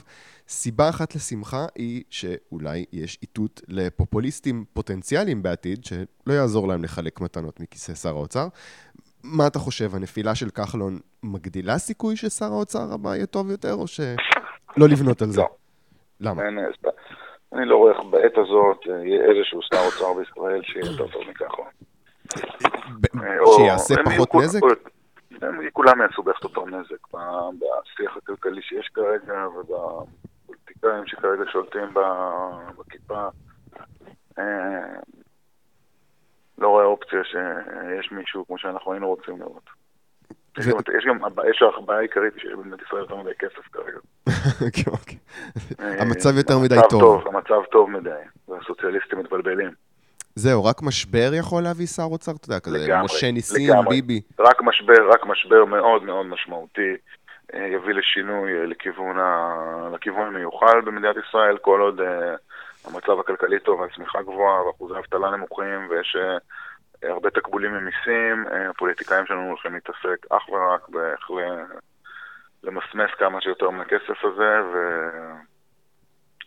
סיבה 0.48 0.88
אחת 0.88 1.14
לשמחה 1.14 1.66
היא 1.74 2.02
שאולי 2.10 2.84
יש 2.92 3.18
איתות 3.22 3.60
לפופוליסטים 3.68 4.64
פוטנציאליים 4.72 5.42
בעתיד, 5.42 5.84
שלא 5.84 6.32
יעזור 6.32 6.68
להם 6.68 6.84
לחלק 6.84 7.20
מתנות 7.20 7.60
מכיסא 7.60 7.94
שר 7.94 8.08
האוצר. 8.08 8.48
מה 9.22 9.46
אתה 9.46 9.58
חושב, 9.58 9.94
הנפילה 9.94 10.34
של 10.34 10.50
כחלון 10.50 10.98
מגדילה 11.22 11.78
סיכוי 11.78 12.16
ששר 12.16 12.52
האוצר 12.52 12.92
הבא 12.92 13.14
יהיה 13.14 13.26
טוב 13.26 13.50
יותר, 13.50 13.74
או 13.74 13.86
שלא 14.74 14.86
לבנות 14.88 15.22
על 15.22 15.28
זה? 15.28 15.40
לא. 15.40 15.48
למה? 16.20 16.42
אין, 16.42 16.58
אני 17.52 17.66
לא 17.66 17.76
רואה 17.76 17.92
איך 17.92 18.00
בעת 18.10 18.38
הזאת 18.38 18.86
יהיה 18.86 19.24
איזשהו 19.30 19.62
שר 19.62 19.80
אוצר 19.86 20.14
בישראל 20.14 20.62
שיהיה 20.62 20.86
יותר 20.86 21.08
טוב 21.12 21.22
מכחלון. 21.28 21.68
שיעשה 23.56 23.94
פחות 24.04 24.34
נזק? 24.34 24.60
הם 25.42 25.70
כולם 25.72 26.00
יעשו 26.00 26.22
בערך 26.22 26.44
אותו 26.44 26.66
נזק 26.66 27.06
בשיח 27.12 28.16
הכלכלי 28.16 28.62
שיש 28.62 28.88
כרגע 28.94 29.46
ובפוליטיקאים 29.48 31.06
שכרגע 31.06 31.44
שולטים 31.52 31.94
בכיפה. 32.78 33.28
אה, 34.38 34.44
לא 36.58 36.68
רואה 36.68 36.84
אופציה 36.84 37.24
שיש 37.24 38.12
מישהו 38.12 38.46
כמו 38.46 38.58
שאנחנו 38.58 38.92
היינו 38.92 39.08
רוצים 39.08 39.40
לראות. 39.40 39.81
יש 40.58 40.66
גם, 41.06 41.16
יש 41.50 41.62
הבעיה 41.78 41.98
העיקרית 41.98 42.32
שיש 42.38 42.52
במדינת 42.52 42.82
ישראל 42.86 43.02
יותר 43.02 43.16
מדי 43.16 43.30
כסף 43.38 43.68
כרגע. 43.72 43.98
כן, 44.76 44.90
אוקיי. 44.90 45.18
המצב 45.78 46.36
יותר 46.36 46.58
מדי 46.58 46.78
טוב. 46.90 47.28
המצב 47.28 47.64
טוב 47.70 47.90
מדי, 47.90 48.10
והסוציאליסטים 48.48 49.18
מתבלבלים. 49.18 49.70
זהו, 50.34 50.64
רק 50.64 50.82
משבר 50.82 51.30
יכול 51.32 51.62
להביא 51.62 51.86
שר 51.86 52.02
אוצר, 52.02 52.32
אתה 52.32 52.46
יודע, 52.48 52.60
כזה, 52.60 53.02
משה 53.04 53.30
ניסים, 53.30 53.72
ביבי. 53.88 54.20
רק 54.38 54.62
משבר, 54.62 55.10
רק 55.10 55.26
משבר 55.26 55.64
מאוד 55.64 56.02
מאוד 56.02 56.26
משמעותי 56.26 56.96
אה, 57.54 57.66
יביא 57.66 57.94
לשינוי 57.94 58.60
אה, 58.60 58.66
לכיוון, 58.66 59.18
ה... 59.18 59.88
לכיוון 59.94 60.26
המיוחל 60.26 60.80
במדינת 60.80 61.16
ישראל, 61.28 61.58
כל 61.58 61.80
עוד 61.80 62.00
המצב 62.84 63.20
הכלכלי 63.20 63.60
טוב, 63.60 63.80
והצמיחה 63.80 64.22
גבוהה, 64.22 64.66
ואחוזי 64.66 64.94
אבטלה 64.98 65.30
נמוכים, 65.30 65.86
ויש 65.90 66.16
הרבה 67.02 67.30
תקבולים 67.30 67.72
ממיסים, 67.72 68.46
uh, 68.46 68.70
הפוליטיקאים 68.70 69.26
שלנו 69.26 69.48
הולכים 69.48 69.74
להתעסק 69.74 70.26
אך 70.30 70.48
ורק 70.48 70.88
באיך 70.88 71.30
למסמס 72.62 73.10
כמה 73.18 73.40
שיותר 73.40 73.70
מהכסף 73.70 74.24
הזה, 74.24 74.60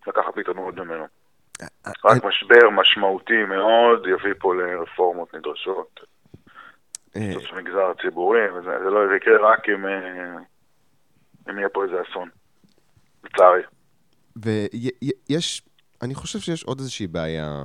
ולקחת 0.06 0.38
עוד 0.58 0.80
ממנו. 0.80 1.08
רק 2.06 2.24
משבר 2.24 2.70
משמעותי 2.72 3.44
מאוד 3.44 4.08
יביא 4.08 4.34
פה 4.40 4.56
לרפורמות 4.56 5.36
נדרשות. 5.36 6.00
בסוף 7.10 7.52
אה. 7.54 7.58
מגזר 7.58 7.94
ציבורי, 8.02 8.52
וזה 8.52 8.90
לא 8.90 9.16
יקרה 9.16 9.52
רק 9.52 9.70
אם, 9.70 9.86
אה, 9.86 10.38
אם 11.50 11.58
יהיה 11.58 11.70
פה 11.70 11.84
איזה 11.84 11.96
אסון, 12.02 12.30
לצערי. 13.24 13.62
ויש, 14.36 15.62
אני 16.02 16.16
חושב 16.16 16.40
שיש 16.40 16.64
עוד 16.64 16.80
איזושהי 16.80 17.08
בעיה 17.08 17.64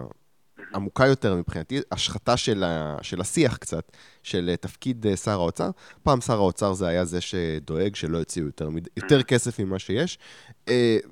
עמוקה 0.75 1.07
יותר 1.07 1.35
מבחינתי, 1.35 1.81
השחתה 1.93 2.37
של, 2.37 2.65
ה, 2.65 2.97
של 3.03 3.21
השיח 3.21 3.57
קצת, 3.57 3.93
של 4.23 4.49
אה, 4.49 4.57
תפקיד 4.57 5.07
שר 5.25 5.31
האוצר. 5.31 5.71
פעם 6.03 6.21
שר 6.21 6.35
האוצר 6.37 6.73
זה 6.73 6.89
היה 6.89 7.05
זה 7.05 7.21
שדואג 7.21 7.95
שלא 7.95 8.19
יוציאו 8.19 8.47
יותר, 8.47 8.69
יותר 8.97 9.23
כסף 9.23 9.61
ממה 9.61 9.79
שיש, 9.79 10.19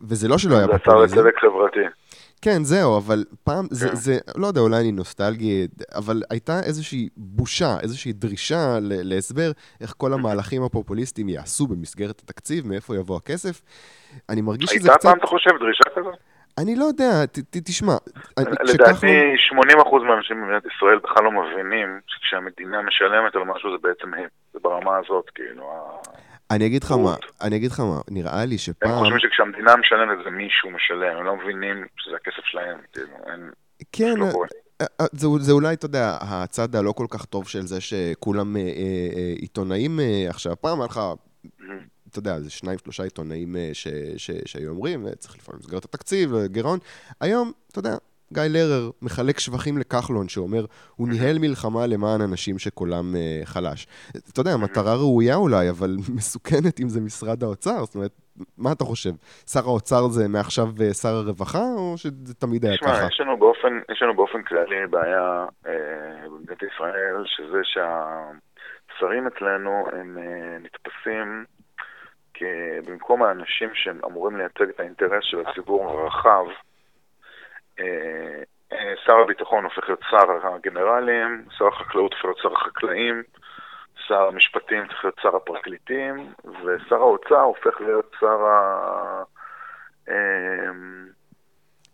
וזה 0.09 0.29
לא 0.29 0.39
שלא 0.39 0.57
היה 0.57 0.67
פופוליזם. 0.67 1.15
זה 1.15 1.21
השר 1.21 1.23
לצדק 1.23 1.39
חברתי. 1.41 1.99
כן, 2.43 2.65
זהו, 2.65 2.99
אבל 2.99 3.25
פעם, 3.45 3.69
כן. 3.69 3.75
זה, 3.75 3.89
זה, 3.95 4.19
לא 4.37 4.47
יודע, 4.47 4.61
אולי 4.61 4.81
אני 4.81 4.93
נוסטלגי, 4.93 5.67
אבל 5.95 6.23
הייתה 6.31 6.61
איזושהי 6.63 7.09
בושה, 7.17 7.77
איזושהי 7.83 8.13
דרישה 8.13 8.79
להסבר 8.83 9.51
איך 9.81 9.95
כל 9.97 10.13
המהלכים 10.13 10.63
הפופוליסטיים 10.63 11.29
יעשו 11.29 11.67
במסגרת 11.67 12.21
התקציב, 12.25 12.67
מאיפה 12.67 12.97
יבוא 12.97 13.17
הכסף. 13.17 13.63
אני 14.29 14.41
מרגיש 14.41 14.71
שזה 14.71 14.79
קצת... 14.79 14.89
הייתה 14.89 15.03
פעם, 15.09 15.19
אתה 15.19 15.27
חושב, 15.27 15.51
דרישה 15.61 15.85
כזאת? 15.97 16.15
אני 16.63 16.77
לא 16.77 16.85
יודע, 16.85 17.27
ת, 17.27 17.39
ת, 17.39 17.57
תשמע. 17.65 17.97
לדעתי, 18.61 19.35
80% 19.97 20.03
מהאנשים 20.07 20.37
במדינת 20.41 20.63
ישראל 20.75 20.99
בכלל 20.99 21.25
לא 21.25 21.33
מבינים 21.33 22.01
שכשהמדינה 22.07 22.83
משלמת 22.83 23.37
על 23.37 23.45
משהו 23.45 23.71
זה 23.71 23.77
בעצם 23.83 24.15
הם. 24.15 24.29
זה 24.53 24.59
ברמה 24.63 24.97
הזאת, 24.97 25.31
כאילו. 25.35 25.65
אני 26.51 26.67
אגיד 26.67 26.85
לך 26.85 26.93
מה, 26.93 27.15
אני 27.43 27.57
אגיד 27.57 27.71
לך 27.71 27.81
מה, 27.81 28.01
נראה 28.11 28.45
לי 28.45 28.59
שפעם... 28.59 28.91
הם 28.91 28.99
חושבים 28.99 29.19
שכשהמדינה 29.19 29.77
משלמת 29.77 30.19
זה 30.25 30.31
מישהו 30.31 30.71
משלם, 30.71 31.17
הם 31.17 31.25
לא 31.25 31.37
מבינים 31.37 31.87
שזה 31.97 32.17
הכסף 32.17 32.45
שלהם, 32.45 32.79
כאילו, 32.93 33.17
אין... 33.27 33.51
כן, 33.93 34.15
לא 34.17 34.27
אה, 34.81 34.87
אה, 35.01 35.07
זה, 35.13 35.27
זה 35.41 35.53
אולי, 35.53 35.75
אתה 35.75 35.87
יודע, 35.87 36.17
הצד 36.21 36.77
הלא 36.77 36.93
כל 36.93 37.07
כך 37.11 37.25
טוב 37.25 37.49
של 37.49 37.61
זה 37.61 37.81
שכולם 37.81 38.57
אה, 38.57 38.63
אה, 38.63 39.33
עיתונאים 39.37 40.01
אה, 40.01 40.27
עכשיו. 40.29 40.53
פעם 40.61 40.81
היה 40.81 40.87
לך, 40.87 41.01
אתה 42.11 42.19
יודע, 42.19 42.41
זה 42.41 42.51
שניים, 42.51 42.79
שלושה 42.79 43.03
עיתונאים 43.03 43.57
אה, 43.57 43.71
ש, 43.73 43.89
ש, 44.17 44.31
שהיו 44.45 44.71
אומרים, 44.71 45.07
צריך 45.19 45.37
לפעול 45.37 45.57
במסגרת 45.57 45.85
התקציב, 45.85 46.31
גירעון. 46.47 46.79
היום, 47.21 47.53
אתה 47.71 47.79
יודע, 47.79 47.97
גיא 48.33 48.43
לרר 48.43 48.91
מחלק 49.03 49.39
שבחים 49.39 49.79
לכחלון, 49.79 50.29
שאומר, 50.29 50.65
הוא 50.97 51.09
ניהל 51.09 51.39
מלחמה 51.39 51.87
למען 51.87 52.21
אנשים 52.21 52.59
שקולם 52.59 53.15
uh, 53.15 53.47
חלש. 53.47 53.87
אתה 54.33 54.41
יודע, 54.41 54.57
מטרה 54.57 54.95
ראויה 54.95 55.35
אולי, 55.35 55.71
אבל 55.71 55.97
מסוכנת 56.17 56.81
אם 56.81 56.89
זה 56.89 57.01
משרד 57.01 57.43
האוצר. 57.43 57.85
זאת 57.85 57.95
אומרת, 57.95 58.11
מה 58.59 58.73
אתה 58.73 58.85
חושב? 58.85 59.11
שר 59.47 59.65
האוצר 59.65 60.09
זה 60.09 60.29
מעכשיו 60.29 60.67
שר 61.03 61.15
הרווחה, 61.15 61.65
או 61.77 61.95
שזה 61.97 62.35
תמיד 62.35 62.65
היה 62.65 62.77
ככה? 62.79 63.07
יש 63.13 63.21
לנו 63.21 63.39
באופן, 63.39 63.81
יש 63.93 64.03
לנו 64.03 64.17
באופן 64.17 64.43
כללי 64.43 64.87
בעיה 64.91 65.47
במדינת 66.31 66.63
ישראל, 66.63 67.25
שזה 67.27 67.61
שהשרים 67.65 69.27
אצלנו 69.27 69.87
הם 69.93 70.19
נתפסים 70.63 71.45
במקום 72.87 73.23
האנשים 73.23 73.71
שהם 73.75 74.01
אמורים 74.05 74.37
לייצג 74.37 74.69
את 74.69 74.81
האינטרס 74.81 75.25
של 75.25 75.43
הציבור 75.47 75.91
הרחב, 75.91 76.45
אה, 77.81 78.43
אה, 78.73 78.95
שר 79.05 79.17
הביטחון 79.17 79.65
הופך 79.65 79.89
להיות 79.89 80.01
שר 80.11 80.49
הגנרלים, 80.55 81.45
שר 81.59 81.69
החקלאות 81.69 82.13
הופך 82.13 82.25
להיות 82.25 82.39
שר 82.39 82.53
החקלאים, 82.53 83.23
שר 84.07 84.29
המשפטים 84.29 84.87
צריך 84.89 85.05
להיות 85.05 85.19
שר 85.23 85.37
הפרקליטים, 85.37 86.33
ושר 86.45 86.97
האוצר 86.97 87.41
הופך 87.41 87.81
להיות 87.81 88.17
שר 88.21 88.45
ה... 88.45 89.23
אה, 90.09 90.71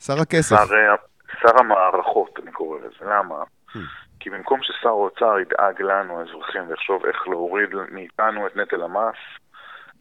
שר 0.01 0.21
הכסף. 0.23 0.57
שר, 0.57 0.95
שר 1.41 1.59
המערכות, 1.59 2.39
אני 2.43 2.53
קורא 2.53 2.79
לזה. 2.79 3.05
למה? 3.11 3.43
Hmm. 3.73 3.79
כי 4.21 4.31
במקום 4.31 4.63
ששר 4.63 4.89
האוצר 4.89 5.39
ידאג 5.39 5.83
לנו, 5.83 6.21
האזרחים, 6.21 6.69
ויחשוב 6.69 7.07
איך 7.07 7.29
להוריד 7.29 7.71
מאיתנו 7.91 8.47
את 8.47 8.57
נטל 8.57 8.83
המס, 8.83 9.17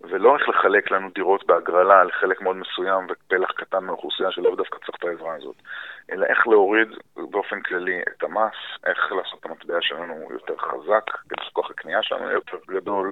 ולא 0.09 0.37
איך 0.37 0.49
לחלק 0.49 0.91
לנו 0.91 1.09
דירות 1.15 1.47
בהגרלה 1.47 2.03
לחלק 2.03 2.41
מאוד 2.41 2.55
מסוים 2.55 3.07
ופלח 3.09 3.51
קטן 3.51 3.83
מהאוכלוסייה 3.83 4.31
שלאו 4.31 4.55
דווקא 4.55 4.77
צריך 4.77 4.97
את 4.99 5.03
העזרה 5.03 5.35
הזאת, 5.35 5.55
אלא 6.11 6.25
איך 6.25 6.47
להוריד 6.47 6.87
באופן 7.15 7.61
כללי 7.61 8.01
את 8.01 8.23
המס, 8.23 8.55
איך 8.85 9.11
לעשות 9.11 9.39
את 9.39 9.45
המטבע 9.45 9.77
שלנו 9.81 10.27
יותר 10.31 10.57
חזק, 10.57 11.09
כדי 11.29 11.45
שכוח 11.45 11.71
הקנייה 11.71 12.03
שלנו 12.03 12.31
יותר 12.31 12.57
גדול, 12.67 13.11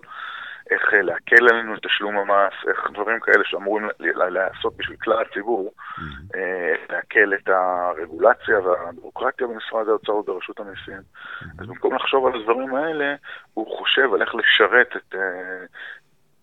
איך 0.71 0.93
אה, 0.93 1.01
להקל 1.01 1.49
עלינו 1.49 1.75
את 1.75 1.79
תשלום 1.85 2.17
המס, 2.17 2.53
איך 2.67 2.91
דברים 2.93 3.19
כאלה 3.19 3.43
שאמורים 3.45 3.87
לעשות 3.99 4.77
בשביל 4.77 4.97
כלל 4.97 5.21
הציבור, 5.21 5.73
mm-hmm. 5.77 6.01
אה, 6.35 6.73
להקל 6.89 7.33
את 7.33 7.47
הרגולציה 7.47 8.59
והביורוקרטיה 8.59 9.47
במשרד 9.47 9.87
האוצר 9.87 10.15
וברשות 10.15 10.59
המיסים. 10.59 10.97
Mm-hmm. 10.97 11.45
אז 11.59 11.67
במקום 11.67 11.95
לחשוב 11.95 12.25
על 12.27 12.41
הדברים 12.41 12.75
האלה, 12.75 13.15
הוא 13.53 13.77
חושב 13.77 14.13
על 14.13 14.21
איך 14.21 14.35
לשרת 14.35 14.95
את, 14.95 15.15
אה, 15.15 15.65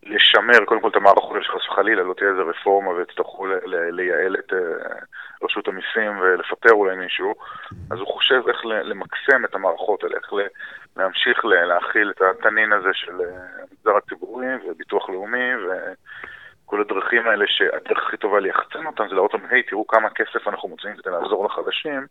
לשמר 0.02 0.64
קודם 0.64 0.80
כל 0.80 0.88
את 0.88 0.96
המערכות 0.96 1.42
שחס 1.42 1.68
וחלילה 1.68 2.02
לא 2.02 2.14
תהיה 2.14 2.30
איזה 2.30 2.42
רפורמה 2.42 2.90
ויצטרכו 2.90 3.46
לייעל 3.66 4.36
את 4.36 4.52
אה, 4.52 4.58
רשות 5.42 5.68
המיסים 5.68 6.18
ולפטר 6.20 6.72
אולי 6.72 6.96
מישהו, 6.96 7.34
אז 7.90 7.98
הוא 7.98 8.06
חושב 8.06 8.42
איך 8.48 8.60
למקסם 8.64 9.44
את 9.44 9.54
המערכות 9.54 10.04
האלה, 10.04 10.16
איך 10.16 10.32
להמשיך 10.96 11.44
להכיל 11.44 12.10
את 12.10 12.22
התנין 12.22 12.72
הזה 12.72 12.88
של 12.92 13.20
אה, 13.20 13.26
המגזר 13.60 13.96
הציבורי 13.96 14.46
וביטוח 14.66 15.10
לאומי 15.10 15.50
וכל 15.56 16.80
הדרכים 16.80 17.26
האלה 17.26 17.44
שהדרך 17.48 18.06
הכי 18.06 18.16
טובה 18.16 18.40
ליחצן 18.40 18.86
אותם 18.86 19.08
זה 19.08 19.14
להראות 19.14 19.34
להם, 19.34 19.42
היי, 19.50 19.62
תראו 19.62 19.86
כמה 19.86 20.10
כסף 20.10 20.48
אנחנו 20.48 20.68
מוצאים 20.68 20.96
כדי 20.96 21.10
לעזור 21.10 21.44
לחדשים, 21.44 22.06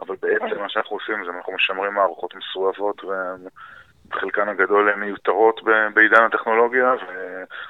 אבל 0.00 0.16
בעצם 0.22 0.60
מה 0.60 0.68
שאנחנו 0.68 0.96
עושים 0.96 1.24
זה 1.24 1.30
אנחנו 1.30 1.52
משמרים 1.52 1.94
מערכות 1.94 2.34
מסואבות 2.34 3.02
חלקן 4.14 4.48
הגדול 4.48 4.94
מיותרות 4.94 5.60
בעידן 5.94 6.22
הטכנולוגיה 6.24 6.92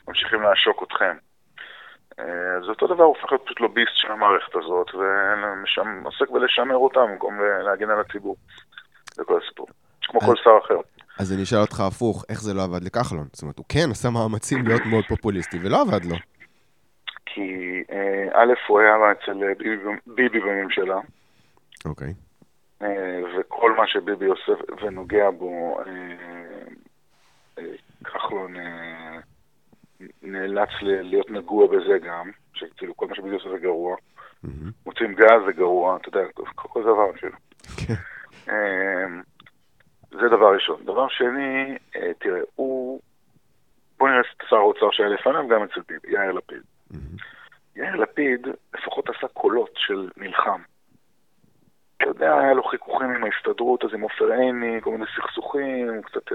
וממשיכים 0.05 0.43
לעשוק 0.43 0.83
אתכם. 0.83 1.17
אז 2.19 2.69
אותו 2.69 2.87
דבר 2.87 3.05
הופך 3.05 3.33
להיות 3.33 3.45
פשוט 3.45 3.61
לוביסט 3.61 3.93
של 3.95 4.13
המערכת 4.13 4.55
הזאת, 4.55 4.87
ועוסק 4.95 6.31
בלשמר 6.31 6.77
אותה 6.77 7.01
במקום 7.01 7.35
להגן 7.65 7.91
על 7.91 8.01
הציבור. 8.01 8.37
זה 9.15 9.25
כל 9.25 9.41
הסיפור. 9.45 9.67
כמו 10.03 10.21
כל 10.21 10.37
שר 10.45 10.59
אחר. 10.65 10.77
אז 11.19 11.33
אני 11.33 11.43
אשאל 11.43 11.59
אותך 11.59 11.81
הפוך, 11.81 12.25
איך 12.29 12.41
זה 12.43 12.55
לא 12.55 12.63
עבד 12.63 12.85
לכחלון? 12.85 13.27
זאת 13.33 13.43
אומרת, 13.43 13.59
הוא 13.59 13.67
כן 13.69 13.91
עשה 13.91 14.11
מאמצים 14.11 14.67
להיות 14.67 14.83
מאוד 14.87 15.05
פופוליסטי, 15.09 15.59
ולא 15.63 15.81
עבד 15.81 16.05
לו. 16.05 16.17
כי 17.27 17.83
א', 18.33 18.53
הוא 18.67 18.81
היה 18.81 18.97
אצל 19.13 19.33
ביבי 20.07 20.41
בממשלה. 20.41 20.99
אוקיי. 21.85 22.15
וכל 23.39 23.73
מה 23.77 23.87
שביבי 23.87 24.27
עושה 24.27 24.53
ונוגע 24.83 25.31
בו, 25.31 25.81
כחלון 28.05 28.55
נאלץ 30.23 30.69
להיות 30.83 31.31
נגוע 31.31 31.67
בזה 31.67 31.99
גם, 31.99 32.31
שכאילו 32.55 32.97
כל 32.97 33.07
מה 33.07 33.15
שביבי 33.15 33.35
עושה 33.35 33.51
זה 33.51 33.59
גרוע. 33.59 33.97
מוצאים 34.87 35.15
גז 35.15 35.41
זה 35.47 35.53
גרוע, 35.53 35.97
אתה 35.97 36.09
יודע, 36.09 36.21
כל 36.55 36.83
דבר 36.83 37.13
כאילו. 37.13 37.37
כן. 37.87 37.95
זה 40.11 40.29
דבר 40.29 40.55
ראשון. 40.55 40.85
דבר 40.85 41.09
שני, 41.09 41.77
תראה, 42.19 42.41
הוא... 42.55 43.01
בוא 43.99 44.09
נראה 44.09 44.21
את 44.21 44.43
שר 44.49 44.57
האוצר 44.57 44.91
שהיה 44.91 45.09
לפניו, 45.09 45.49
גם 45.49 45.63
אצל 45.63 45.81
ביבי, 45.89 46.09
יאיר 46.09 46.33
לפיד. 46.33 46.63
יאיר 47.77 47.97
לפיד 47.97 48.47
לפחות 48.75 49.09
עשה 49.09 49.29
קולות 49.29 49.71
של 49.75 50.11
נלחם. 50.17 50.61
אתה 52.03 52.11
יודע, 52.11 52.39
היה 52.39 52.53
לו 52.53 52.63
חיכוכים 52.63 53.11
עם 53.11 53.25
ההסתדרות, 53.25 53.85
אז 53.85 53.95
עם 53.95 54.01
עופר 54.01 54.33
עיני, 54.33 54.81
כל 54.81 54.91
מיני 54.91 55.05
סכסוכים, 55.17 56.03
קצת... 56.03 56.33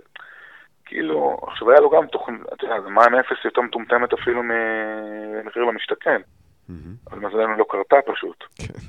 כאילו, 0.86 1.38
עכשיו 1.48 1.72
היה 1.72 1.80
לו 1.80 1.90
גם 1.90 2.08
תוכנית, 2.08 2.42
אתה 2.54 2.66
יודע, 2.66 2.82
זה 2.82 2.90
מים 2.90 3.16
אפס 3.16 3.46
יותר 3.46 3.62
מטומטמת 3.62 4.14
אפילו 4.14 4.44
ממחיר 4.44 5.64
למשתכן. 5.64 6.22
אבל 7.10 7.20
מזלנו 7.20 7.58
לא 7.58 7.66
קרתה 7.70 7.96
פשוט. 8.12 8.44
כן. 8.56 8.80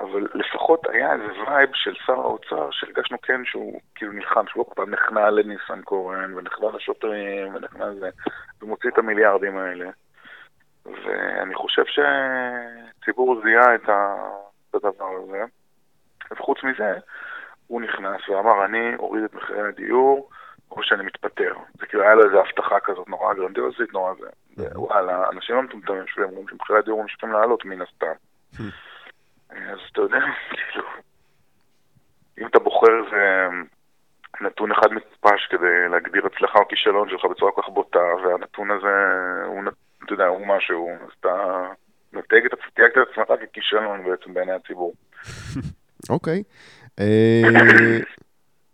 אבל 0.00 0.28
לפחות 0.34 0.86
היה 0.86 1.12
איזה 1.12 1.26
וייב 1.26 1.70
של 1.74 1.94
שר 2.06 2.20
האוצר 2.20 2.70
שהרגשנו 2.70 3.20
כן 3.22 3.44
שהוא 3.44 3.80
כאילו 3.94 4.12
נלחם, 4.12 4.44
שהוא 4.48 4.64
לא 4.68 4.74
פעם 4.74 4.90
נכנע 4.90 5.30
לניסנקורן 5.30 6.34
ונכנע 6.34 6.68
לשוטרים 6.76 7.54
ונכנע 7.54 7.86
לזה, 7.86 8.10
ומוציא 8.62 8.90
את 8.90 8.98
המיליארדים 8.98 9.58
האלה. 9.58 9.90
ואני 10.86 11.54
חושב 11.54 11.82
שציבור 11.86 13.40
זיהה 13.42 13.74
את 13.74 14.74
הדבר 14.74 15.10
הזה. 15.24 15.44
וחוץ 16.32 16.58
מזה, 16.64 16.94
הוא 17.66 17.80
נכנס 17.80 18.28
ואמר, 18.28 18.64
אני 18.64 18.96
אוריד 18.96 19.24
את 19.24 19.34
מחירי 19.34 19.68
הדיור, 19.68 20.30
או 20.70 20.82
שאני 20.82 21.02
מתפטר. 21.02 21.54
זה 21.80 21.86
כאילו 21.86 22.02
היה 22.02 22.14
לו 22.14 22.24
איזו 22.24 22.40
הבטחה 22.40 22.80
כזאת 22.80 23.08
נורא 23.08 23.34
גרנדיוזית, 23.34 23.92
נורא 23.92 24.14
זה. 24.20 24.28
וואלה, 24.74 25.28
אנשים 25.32 25.56
לא 25.56 25.62
מטומטמים 25.62 26.06
שלהם, 26.06 26.28
אומרים 26.28 26.48
שמחירי 26.48 26.78
הדיור 26.78 27.02
ממשיכים 27.02 27.32
לעלות 27.32 27.64
מן 27.64 27.82
הסתם. 27.82 28.12
אז 29.50 29.78
אתה 29.92 30.00
יודע, 30.00 30.18
כאילו, 30.50 30.84
אם 32.38 32.46
אתה 32.46 32.58
בוחר 32.58 33.04
איזה 33.04 33.48
נתון 34.40 34.72
אחד 34.72 34.92
מטופש 34.92 35.46
כדי 35.50 35.88
להגדיר 35.90 36.26
הצלחה 36.26 36.58
או 36.58 36.68
כישלון 36.68 37.08
שלך 37.08 37.24
בצורה 37.24 37.52
כל 37.52 37.62
כך 37.62 37.68
בוטה, 37.68 38.04
והנתון 38.24 38.70
הזה, 38.70 39.12
הוא, 39.46 39.62
אתה 40.04 40.12
יודע, 40.12 40.26
הוא 40.26 40.46
משהו, 40.46 40.90
אז 40.90 41.10
אתה 41.20 41.64
מתייג 42.12 42.44
את 42.46 42.52
עצמך 43.10 43.26
ככישלון 43.42 44.04
בעצם 44.04 44.34
בעיני 44.34 44.52
הציבור. 44.52 44.94
אוקיי. 46.10 46.42
אה, 47.00 47.98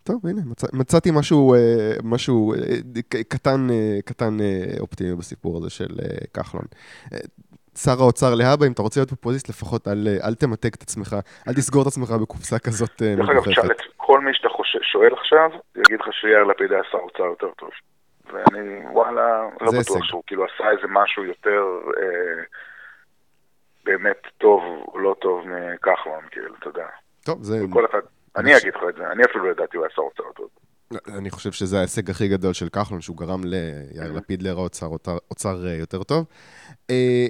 טוב, 0.04 0.26
הנה, 0.26 0.40
מצאתי 0.72 1.10
משהו, 1.18 1.54
אה, 1.54 1.92
משהו 2.04 2.54
אה, 2.54 2.58
קטן, 3.28 3.66
קטן 4.04 4.36
אופטימי 4.80 5.16
בסיפור 5.16 5.56
הזה 5.56 5.70
של 5.70 5.88
כחלון. 6.34 6.64
שר 7.76 8.00
האוצר 8.00 8.34
להבא, 8.34 8.66
אם 8.66 8.72
אתה 8.72 8.82
רוצה 8.82 9.00
להיות 9.00 9.10
פופוליסט, 9.10 9.48
לפחות 9.48 9.88
אל, 9.88 10.08
אל 10.24 10.34
תמתק 10.34 10.74
את 10.74 10.82
עצמך, 10.82 11.16
אל 11.48 11.52
תסגור 11.54 11.82
את 11.82 11.86
עצמך 11.86 12.10
בקופסה 12.10 12.58
כזאת 12.58 13.02
מגוחכת. 13.02 13.16
דרך 13.16 13.28
אגב, 13.30 13.52
תשאל 13.52 13.70
את 13.70 13.82
כל 13.96 14.20
מי 14.20 14.34
שאתה 14.34 14.48
שואל 14.82 15.12
עכשיו, 15.12 15.50
יגיד 15.76 16.00
לך 16.00 16.06
שיאיר 16.12 16.44
לפיד 16.44 16.72
היה 16.72 16.82
שר 16.90 16.98
אוצר 16.98 17.24
יותר 17.24 17.50
טוב. 17.56 17.70
ואני, 18.32 18.86
וואלה, 18.92 19.48
לא 19.60 19.70
בטוח 19.80 20.04
שהוא 20.04 20.22
כאילו 20.26 20.44
עשה 20.44 20.70
איזה 20.70 20.86
משהו 20.88 21.24
יותר 21.24 21.62
אה, 22.02 22.42
באמת 23.84 24.22
טוב 24.38 24.62
או 24.88 24.98
לא 24.98 25.16
טוב 25.20 25.44
מכחלון, 25.48 26.24
כאילו, 26.30 26.54
אתה 26.58 26.68
יודע. 26.68 26.86
טוב, 27.24 27.42
זה... 27.42 27.60
כל 27.70 27.84
אחד, 27.90 27.98
אני 28.36 28.56
אגיד 28.56 28.72
לך 28.76 28.82
את 28.88 28.94
זה, 28.96 29.12
אני 29.12 29.24
אפילו 29.24 29.46
לא 29.46 29.50
ידעתי 29.50 29.76
הוא 29.76 29.84
היה 29.84 29.94
שר 29.94 30.02
אוצר 30.02 30.32
טוב. 30.36 30.48
אני 31.08 31.30
חושב 31.30 31.52
שזה 31.52 31.78
ההישג 31.78 32.10
הכי 32.10 32.28
גדול 32.28 32.52
של 32.52 32.68
כחלון, 32.68 33.00
שהוא 33.00 33.16
גרם 33.16 33.44
ליאיר 33.44 34.12
לפיד 34.12 34.42
להיראות 34.42 34.74
שר 34.74 34.88
אוצר 35.30 35.66
אה, 35.66 35.74
יותר 35.74 36.02
טוב. 36.02 36.26
אה, 36.90 37.26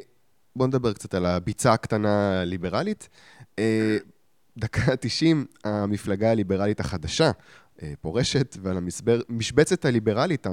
בואו 0.56 0.68
נדבר 0.68 0.92
קצת 0.92 1.14
על 1.14 1.26
הביצה 1.26 1.72
הקטנה 1.72 2.40
הליברלית. 2.40 3.08
אה, 3.58 3.96
דקה 4.56 4.96
90, 5.00 5.46
המפלגה 5.64 6.30
הליברלית 6.30 6.80
החדשה 6.80 7.30
פורשת, 8.00 8.56
ועל 8.62 8.76
המשבצת 9.28 9.84
הליברלית 9.84 10.46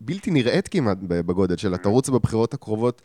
הבלתי 0.00 0.30
נראית 0.30 0.68
כמעט 0.68 0.98
בגודל 1.00 1.56
שלה, 1.56 1.78
תרוץ 1.78 2.08
בבחירות 2.08 2.54
הקרובות 2.54 3.02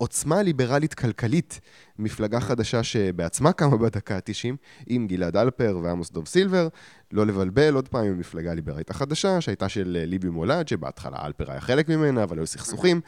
עוצמה 0.00 0.42
ליברלית 0.42 0.94
כלכלית, 0.94 1.60
מפלגה 1.98 2.40
חדשה 2.40 2.82
שבעצמה 2.82 3.52
קמה 3.52 3.76
בדקה 3.76 4.16
ה-90, 4.16 4.56
עם 4.86 5.06
גלעד 5.06 5.36
אלפר 5.36 5.78
ועמוס 5.82 6.10
דוב 6.10 6.26
סילבר, 6.26 6.68
לא 7.12 7.26
לבלבל 7.26 7.74
עוד 7.74 7.88
פעם 7.88 8.04
עם 8.04 8.12
המפלגה 8.12 8.50
הליברלית 8.50 8.90
החדשה, 8.90 9.40
שהייתה 9.40 9.68
של 9.68 9.96
אה, 10.00 10.06
ליבי 10.06 10.28
מולד, 10.28 10.68
שבהתחלה 10.68 11.26
אלפר 11.26 11.50
היה 11.50 11.60
חלק 11.60 11.88
ממנה, 11.88 12.22
אבל 12.22 12.38
היו 12.38 12.46
סכסוכים. 12.46 13.00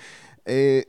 אה, 0.48 0.81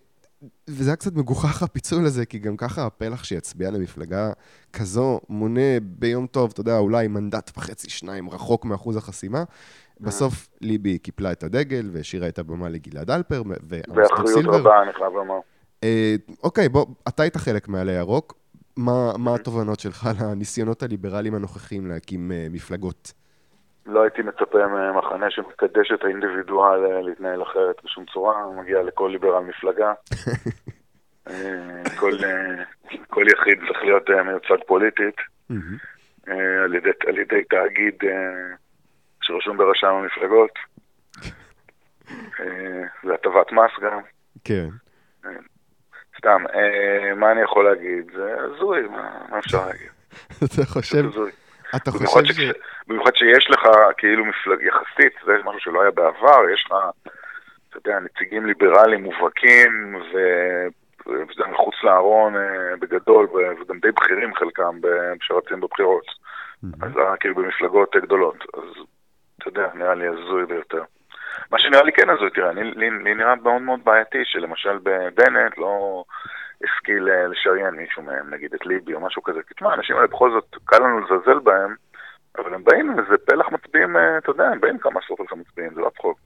וזה 0.67 0.89
היה 0.89 0.95
קצת 0.95 1.13
מגוחך 1.13 1.63
הפיצול 1.63 2.05
הזה, 2.05 2.25
כי 2.25 2.39
גם 2.39 2.57
ככה 2.57 2.85
הפלח 2.85 3.23
שיצביע 3.23 3.71
למפלגה 3.71 4.31
כזו 4.73 5.19
מונה 5.29 5.79
ביום 5.81 6.27
טוב, 6.27 6.51
אתה 6.53 6.61
יודע, 6.61 6.77
אולי 6.77 7.07
מנדט 7.07 7.51
וחצי, 7.57 7.89
שניים, 7.89 8.29
רחוק 8.29 8.65
מאחוז 8.65 8.97
החסימה. 8.97 9.43
בסוף 9.99 10.49
ליבי 10.61 10.97
קיפלה 10.97 11.31
את 11.31 11.43
הדגל 11.43 11.89
והשאירה 11.93 12.27
את 12.27 12.39
הבמה 12.39 12.69
לגלעד 12.69 13.11
אלפר 13.11 13.43
ועמוס 13.45 14.09
דוב 14.17 14.27
סילבר. 14.27 14.51
באחריות 14.51 14.65
רבה, 14.65 14.81
אני 14.83 14.93
חייב 14.93 15.13
לומר. 15.13 15.39
אה, 15.83 16.15
אוקיי, 16.43 16.69
בוא, 16.69 16.85
אתה 17.07 17.23
היית 17.23 17.37
חלק 17.37 17.67
מעלה 17.67 17.91
ירוק. 17.91 18.33
מה, 18.77 19.11
מה 19.17 19.35
התובנות 19.35 19.79
שלך 19.79 20.07
לניסיונות 20.21 20.83
הליברליים 20.83 21.35
הנוכחיים 21.35 21.87
להקים 21.87 22.31
uh, 22.31 22.53
מפלגות? 22.53 23.13
לא 23.85 24.01
הייתי 24.03 24.21
מצפה 24.21 24.67
ממחנה 24.67 25.29
שמקדש 25.29 25.91
את 25.91 26.03
האינדיבידואל 26.03 26.85
אה, 26.85 27.01
להתנהל 27.01 27.43
אחרת 27.43 27.75
בשום 27.83 28.05
צורה, 28.13 28.43
הוא 28.43 28.55
מגיע 28.55 28.83
לכל 28.83 29.09
ליברל 29.11 29.43
מפלגה. 29.43 29.93
כל, 31.99 32.11
כל 33.07 33.25
יחיד 33.33 33.59
צריך 33.67 33.83
להיות 33.83 34.09
מיוצג 34.09 34.63
פוליטית 34.67 35.15
על 36.63 36.75
ידי, 36.75 36.89
על 37.07 37.17
ידי 37.17 37.43
תאגיד 37.49 37.95
שרשום 39.21 39.57
ברשם 39.57 39.87
המפלגות. 39.87 40.51
זה 43.03 43.13
הטבת 43.13 43.51
מס 43.51 43.71
גם. 43.81 43.99
כן. 44.43 44.69
סתם, 46.23 46.43
אה, 46.53 47.15
מה 47.15 47.31
אני 47.31 47.41
יכול 47.41 47.65
להגיד? 47.65 48.11
זה 48.15 48.35
הזוי, 48.39 48.81
מה 49.29 49.39
אפשר 49.39 49.67
להגיד? 49.67 49.89
אתה 50.45 50.65
חושב... 50.65 51.03
אתה 51.75 51.91
חושב 51.91 52.33
ש... 52.33 52.39
במיוחד 52.87 53.15
שיש 53.15 53.49
לך 53.49 53.61
כאילו 53.97 54.25
מפלג 54.25 54.61
יחסית, 54.61 55.13
זה 55.25 55.31
משהו 55.45 55.59
שלא 55.59 55.81
היה 55.81 55.91
בעבר, 55.91 56.49
יש 56.53 56.65
לך, 56.65 56.75
אתה 57.69 57.77
יודע, 57.77 57.99
נציגים 57.99 58.45
ליברליים 58.45 59.03
מובהקים, 59.03 59.95
וזה 61.05 61.43
מחוץ 61.51 61.75
לארון 61.83 62.35
אה, 62.35 62.75
בגדול, 62.79 63.27
וגם 63.61 63.79
די 63.79 63.91
בכירים 63.91 64.35
חלקם 64.35 64.79
שרצים 65.21 65.59
בבחירות. 65.59 66.05
אז 66.81 66.91
כאילו 67.19 67.35
במפלגות 67.35 67.95
גדולות. 67.95 68.37
אז 68.53 68.83
אתה 69.37 69.47
יודע, 69.47 69.67
נראה 69.73 69.95
לי 69.95 70.07
הזוי 70.07 70.45
ביותר. 70.45 70.83
מה 71.51 71.59
שנראה 71.59 71.83
לי 71.83 71.91
כן 71.91 72.09
הזוי, 72.09 72.29
תראה, 72.29 72.51
לי, 72.53 72.63
לי, 72.63 72.89
לי 72.89 73.13
נראה 73.13 73.35
מאוד 73.35 73.61
מאוד 73.61 73.79
בעייתי 73.83 74.21
שלמשל 74.25 74.77
בנט 75.15 75.57
לא 75.57 76.03
השכיל 76.63 77.09
אה, 77.09 77.27
לשריין 77.27 77.75
מישהו 77.75 78.03
מהם, 78.03 78.33
נגיד 78.33 78.53
את 78.53 78.65
ליבי 78.65 78.93
או 78.93 78.99
משהו 78.99 79.23
כזה. 79.23 79.39
כי 79.47 79.53
תשמע, 79.53 79.71
האנשים 79.71 79.95
האלה 79.95 80.07
בכל 80.07 80.31
זאת, 80.31 80.55
קל 80.65 80.77
לנו 80.77 80.99
לזלזל 80.99 81.39
בהם, 81.39 81.75
אבל 82.37 82.53
הם 82.53 82.63
באים 82.63 82.91
עם 82.91 82.99
איזה 82.99 83.17
פלח 83.25 83.51
מצביעים, 83.51 83.97
אה, 83.97 84.17
אתה 84.17 84.29
יודע, 84.29 84.43
הם 84.43 84.59
באים 84.59 84.77
כמה 84.77 84.99
עשרות 85.03 85.19
אלפי 85.19 85.35
מצביעים, 85.35 85.73
זה 85.73 85.81
לא 85.81 85.89
צחוק. 85.89 86.19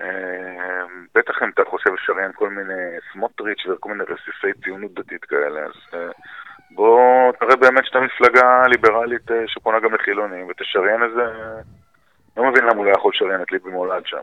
אה, 0.00 0.84
בטח 1.14 1.42
אם 1.42 1.48
אתה 1.48 1.62
חושב 1.64 1.94
לשריין 1.94 2.32
כל 2.34 2.50
מיני 2.50 2.98
סמוטריץ' 3.12 3.66
וכל 3.66 3.88
מיני 3.88 4.04
רסיסי 4.04 4.60
ציונות 4.64 4.94
דתית 4.94 5.24
כאלה, 5.24 5.60
אז 5.60 6.00
בוא 6.70 7.32
תראה 7.32 7.56
באמת 7.56 7.84
שאתה 7.84 8.00
מפלגה 8.00 8.62
ליברלית 8.66 9.30
שפונה 9.46 9.80
גם 9.80 9.94
לחילונים 9.94 10.48
ותשריין 10.48 11.02
איזה... 11.02 11.24
לא 12.36 12.50
מבין 12.50 12.64
למה 12.64 12.76
הוא 12.76 12.86
לא 12.86 12.90
יכול 12.90 13.12
לשריין 13.14 13.42
את 13.42 13.52
ליבי 13.52 13.70
מולד 13.70 14.02
שם. 14.06 14.22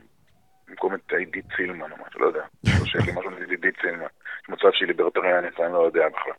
במקום 0.68 0.94
את 0.94 1.14
עידית 1.18 1.46
סילמן 1.56 1.92
או 1.92 1.98
משהו, 2.08 2.22
לא 2.22 2.26
יודע. 2.28 2.44
או 2.80 2.86
שיש 2.86 3.06
לי 3.06 3.12
משהו 3.12 3.30
נגד 3.30 3.50
עידית 3.50 3.76
סילמן. 3.82 4.06
יש 4.44 4.50
מצב 4.50 4.70
שהיא 4.72 4.88
ליברטריאנית, 4.88 5.60
אני 5.60 5.74
לא 5.74 5.86
יודע 5.86 6.08
בכלל. 6.10 6.34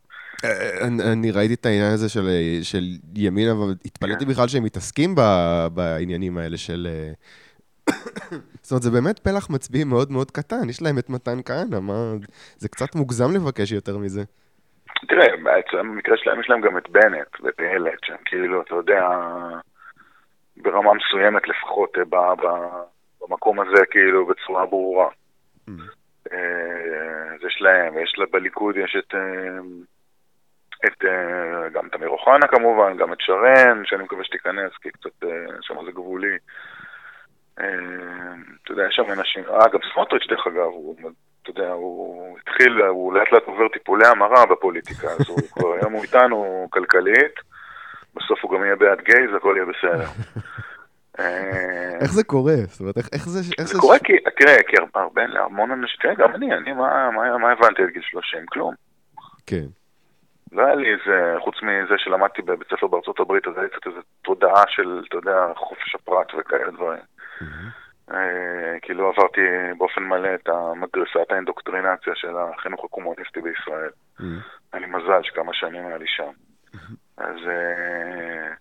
אה, 0.45 0.87
אני, 0.87 1.13
אני 1.13 1.31
ראיתי 1.31 1.55
את 1.55 1.67
העניין 1.67 1.93
הזה 1.93 2.09
של, 2.09 2.29
של 2.63 2.83
ימין, 3.15 3.49
אבל 3.49 3.75
התפלאתי 3.85 4.25
כן. 4.25 4.31
בכלל 4.31 4.49
שהם 4.49 4.65
מתעסקים 4.65 5.15
ב, 5.15 5.21
בעניינים 5.75 6.39
האלה 6.39 6.57
של... 6.57 6.87
אה, 6.91 7.13
זאת 8.63 8.71
אומרת, 8.71 8.83
זה 8.83 8.91
באמת 8.91 9.19
פלח 9.19 9.51
מצביעים 9.51 9.89
מאוד 9.89 10.13
מאוד 10.13 10.31
קטן, 10.31 10.69
יש 10.69 10.83
להם 10.83 10.99
את 10.99 11.11
מתן 11.11 11.43
כהנא, 11.45 11.81
מה... 11.81 12.15
זה 12.57 12.69
קצת 12.69 12.95
מוגזם 12.95 13.35
לבקש 13.35 13.73
יותר 13.73 13.99
מזה. 13.99 14.23
תראה, 15.09 15.27
במקרה 15.73 16.17
שלהם 16.17 16.41
יש 16.41 16.51
להם 16.51 16.61
גם 16.61 16.79
את 16.79 16.89
בנט 16.89 17.41
ואת 17.43 17.61
אילת, 17.61 17.99
שהם 18.05 18.17
כאילו, 18.25 18.63
אתה 18.63 18.75
יודע, 18.75 19.09
ברמה 20.57 20.95
מסוימת 20.95 21.49
לפחות, 21.49 21.99
אה, 21.99 22.05
ב- 22.05 22.43
ב- 22.47 22.85
במקום 23.21 23.61
הזה, 23.61 23.87
כאילו, 23.91 24.27
בצורה 24.27 24.67
ברורה. 24.67 25.09
אה, 26.33 27.35
אז 27.35 27.45
יש 27.47 27.59
להם, 27.61 27.99
יש 27.99 28.15
לה 28.19 28.25
בליכוד, 28.33 28.77
יש 28.77 28.97
את, 28.99 29.15
אה, 29.15 29.59
את 30.87 31.05
גם 31.73 31.87
את 31.87 31.95
אמיר 31.95 32.09
אוחנה 32.09 32.47
כמובן, 32.47 32.97
גם 32.97 33.13
את 33.13 33.19
שרן, 33.21 33.83
שאני 33.85 34.05
מקווה 34.05 34.25
שתיכנס, 34.25 34.73
כי 34.83 34.91
קצת 34.91 35.27
שם 35.61 35.85
זה 35.85 35.93
גבולי. 35.93 36.37
אתה 37.55 38.73
יודע, 38.73 38.87
יש 38.89 38.95
שם 38.95 39.13
אנשים, 39.19 39.45
אה, 39.45 39.69
גם 39.69 39.79
סמוטריץ' 39.93 40.27
דרך 40.29 40.47
אגב, 40.47 40.57
הוא, 40.57 40.97
אתה 41.43 41.51
יודע, 41.51 41.73
הוא 41.73 42.39
התחיל, 42.39 42.83
הוא 42.83 43.15
לאט 43.15 43.33
לאט 43.33 43.43
עובר 43.43 43.69
טיפולי 43.69 44.07
המרה 44.07 44.47
בפוליטיקה, 44.47 45.07
אז 45.07 45.29
הוא 45.29 45.39
כבר 45.53 45.73
היום 45.73 45.93
הוא 45.93 46.03
איתנו 46.03 46.69
כלכלית, 46.71 47.35
בסוף 48.17 48.39
הוא 48.43 48.55
גם 48.55 48.65
יהיה 48.65 48.77
בעד 48.77 49.01
גייז, 49.01 49.31
הכל 49.37 49.55
יהיה 49.57 49.67
בסדר. 49.67 50.09
אה, 51.19 51.99
איך 52.01 52.13
זה 52.13 52.25
קורה? 52.25 52.55
זאת 52.57 52.81
אומרת, 52.81 52.97
איך, 52.97 53.29
זה... 53.29 53.41
זה 53.67 53.79
קורה 53.79 53.99
כי, 53.99 54.13
תראה, 54.39 54.57
כי 54.69 54.77
הרבה, 54.95 55.23
המון 55.45 55.71
אנשים, 55.71 55.97
תראה, 56.03 56.15
גם 56.15 56.35
אני, 56.35 56.55
אני, 56.55 56.73
מה, 56.73 57.53
הבנתי 57.53 57.83
עד 57.83 57.89
גיל 57.89 58.03
30? 58.03 58.47
כלום. 58.47 58.75
כן. 59.47 59.67
לא 60.53 60.67
היה 60.67 60.75
לי 60.75 60.93
איזה, 60.93 61.35
חוץ 61.41 61.55
מזה 61.63 61.95
שלמדתי 61.99 62.43
בבית 62.43 62.69
ספר 62.69 62.87
בארצות 62.87 63.21
הברית, 63.21 63.47
אז 63.47 63.53
היה 63.57 63.63
לי 63.63 63.71
קצת 63.71 63.87
איזו 63.87 64.01
תודעה 64.23 64.65
של, 64.69 65.03
אתה 65.09 65.17
יודע, 65.17 65.53
חופש 65.57 65.95
הפרט 65.95 66.27
וכאלה 66.39 66.71
דברים. 66.71 67.03
כי 68.83 68.95
לא 68.95 69.13
עברתי 69.17 69.41
באופן 69.79 70.03
מלא 70.03 70.35
את 70.35 70.49
המדרסת 70.49 71.31
האינדוקטרינציה 71.31 72.13
של 72.15 72.37
החינוך 72.37 72.85
הקומוניסטי 72.85 73.41
בישראל. 73.41 73.91
היה 74.73 74.81
לי 74.81 74.87
מזל 74.87 75.23
שכמה 75.23 75.55
שנים 75.55 75.87
היה 75.87 75.99
לי 75.99 76.07
שם. 76.09 76.31
אז, 77.19 77.37
אה, 77.49 78.55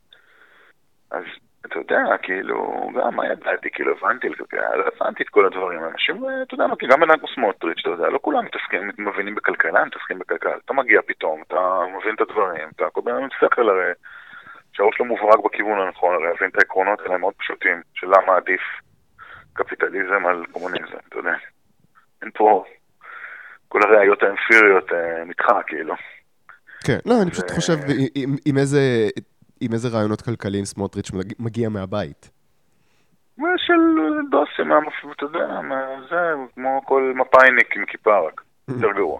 אז 1.11 1.23
אתה 1.65 1.79
יודע, 1.79 2.17
כאילו, 2.21 2.89
גם 2.95 3.15
מה 3.15 3.27
ידעתי, 3.27 3.69
כאילו 3.69 3.91
הבנתי, 3.97 4.29
לא 4.29 4.83
הבנתי 4.95 5.23
את 5.23 5.29
כל 5.29 5.45
הדברים. 5.45 5.79
אנשים, 5.83 6.25
אה, 6.25 6.41
אתה 6.41 6.53
יודע, 6.53 6.65
גם 6.89 7.17
כמו 7.19 7.27
סמוטריץ', 7.35 7.79
אתה 7.81 7.89
יודע, 7.89 8.09
לא 8.09 8.19
כולם 8.21 8.45
מתעסקים, 8.45 8.91
מבינים 8.97 9.35
בכלכלה, 9.35 9.85
מתעסקים 9.85 10.19
בכלכלה. 10.19 10.55
אתה 10.65 10.73
מגיע 10.73 11.01
פתאום, 11.07 11.43
אתה 11.47 11.79
מבין 11.97 12.15
את 12.15 12.21
הדברים, 12.21 12.69
אתה 12.75 12.89
כל 12.89 13.01
בן 13.01 13.15
אדם 13.15 13.25
מסתכל 13.25 13.69
הרי, 13.69 13.91
שהראש 14.73 14.95
שלו 14.95 15.05
מוברק 15.05 15.39
בכיוון 15.45 15.79
הנכון, 15.79 16.15
הרי 16.15 16.23
להבין 16.23 16.49
את 16.49 16.55
העקרונות 16.55 16.99
האלה 17.01 17.17
מאוד 17.17 17.33
פשוטים, 17.33 17.81
של 17.93 18.07
למה 18.07 18.35
עדיף 18.37 18.61
קפיטליזם 19.53 20.25
על 20.25 20.45
קומוניזם, 20.51 20.97
אתה 21.09 21.17
יודע. 21.17 21.33
אין 22.21 22.31
פה, 22.31 22.65
כל 23.67 23.79
הראיות 23.83 24.23
האמפיריות 24.23 24.93
אה, 24.93 25.23
נדחה, 25.25 25.63
כאילו. 25.63 25.95
כן, 26.83 26.97
לא, 27.05 27.21
אני 27.21 27.31
פשוט 27.31 27.51
חושב 27.51 27.73
עם, 28.45 28.57
איזה... 28.57 29.89
רעיונות 29.93 30.21
כלכליים 30.21 30.65
סמוטריץ' 30.65 31.11
מגיע 31.39 31.69
מהבית? 31.69 32.31
של 33.57 33.81
דוסים, 34.31 34.71
אתה 35.17 35.25
יודע, 35.25 35.59
זה 36.09 36.33
כמו 36.55 36.81
כל 36.85 37.13
מפאיניק 37.15 37.77
עם 37.77 37.85
כיפה 37.85 38.19
רק, 38.19 38.41
יותר 38.67 38.91
גרוע. 38.97 39.19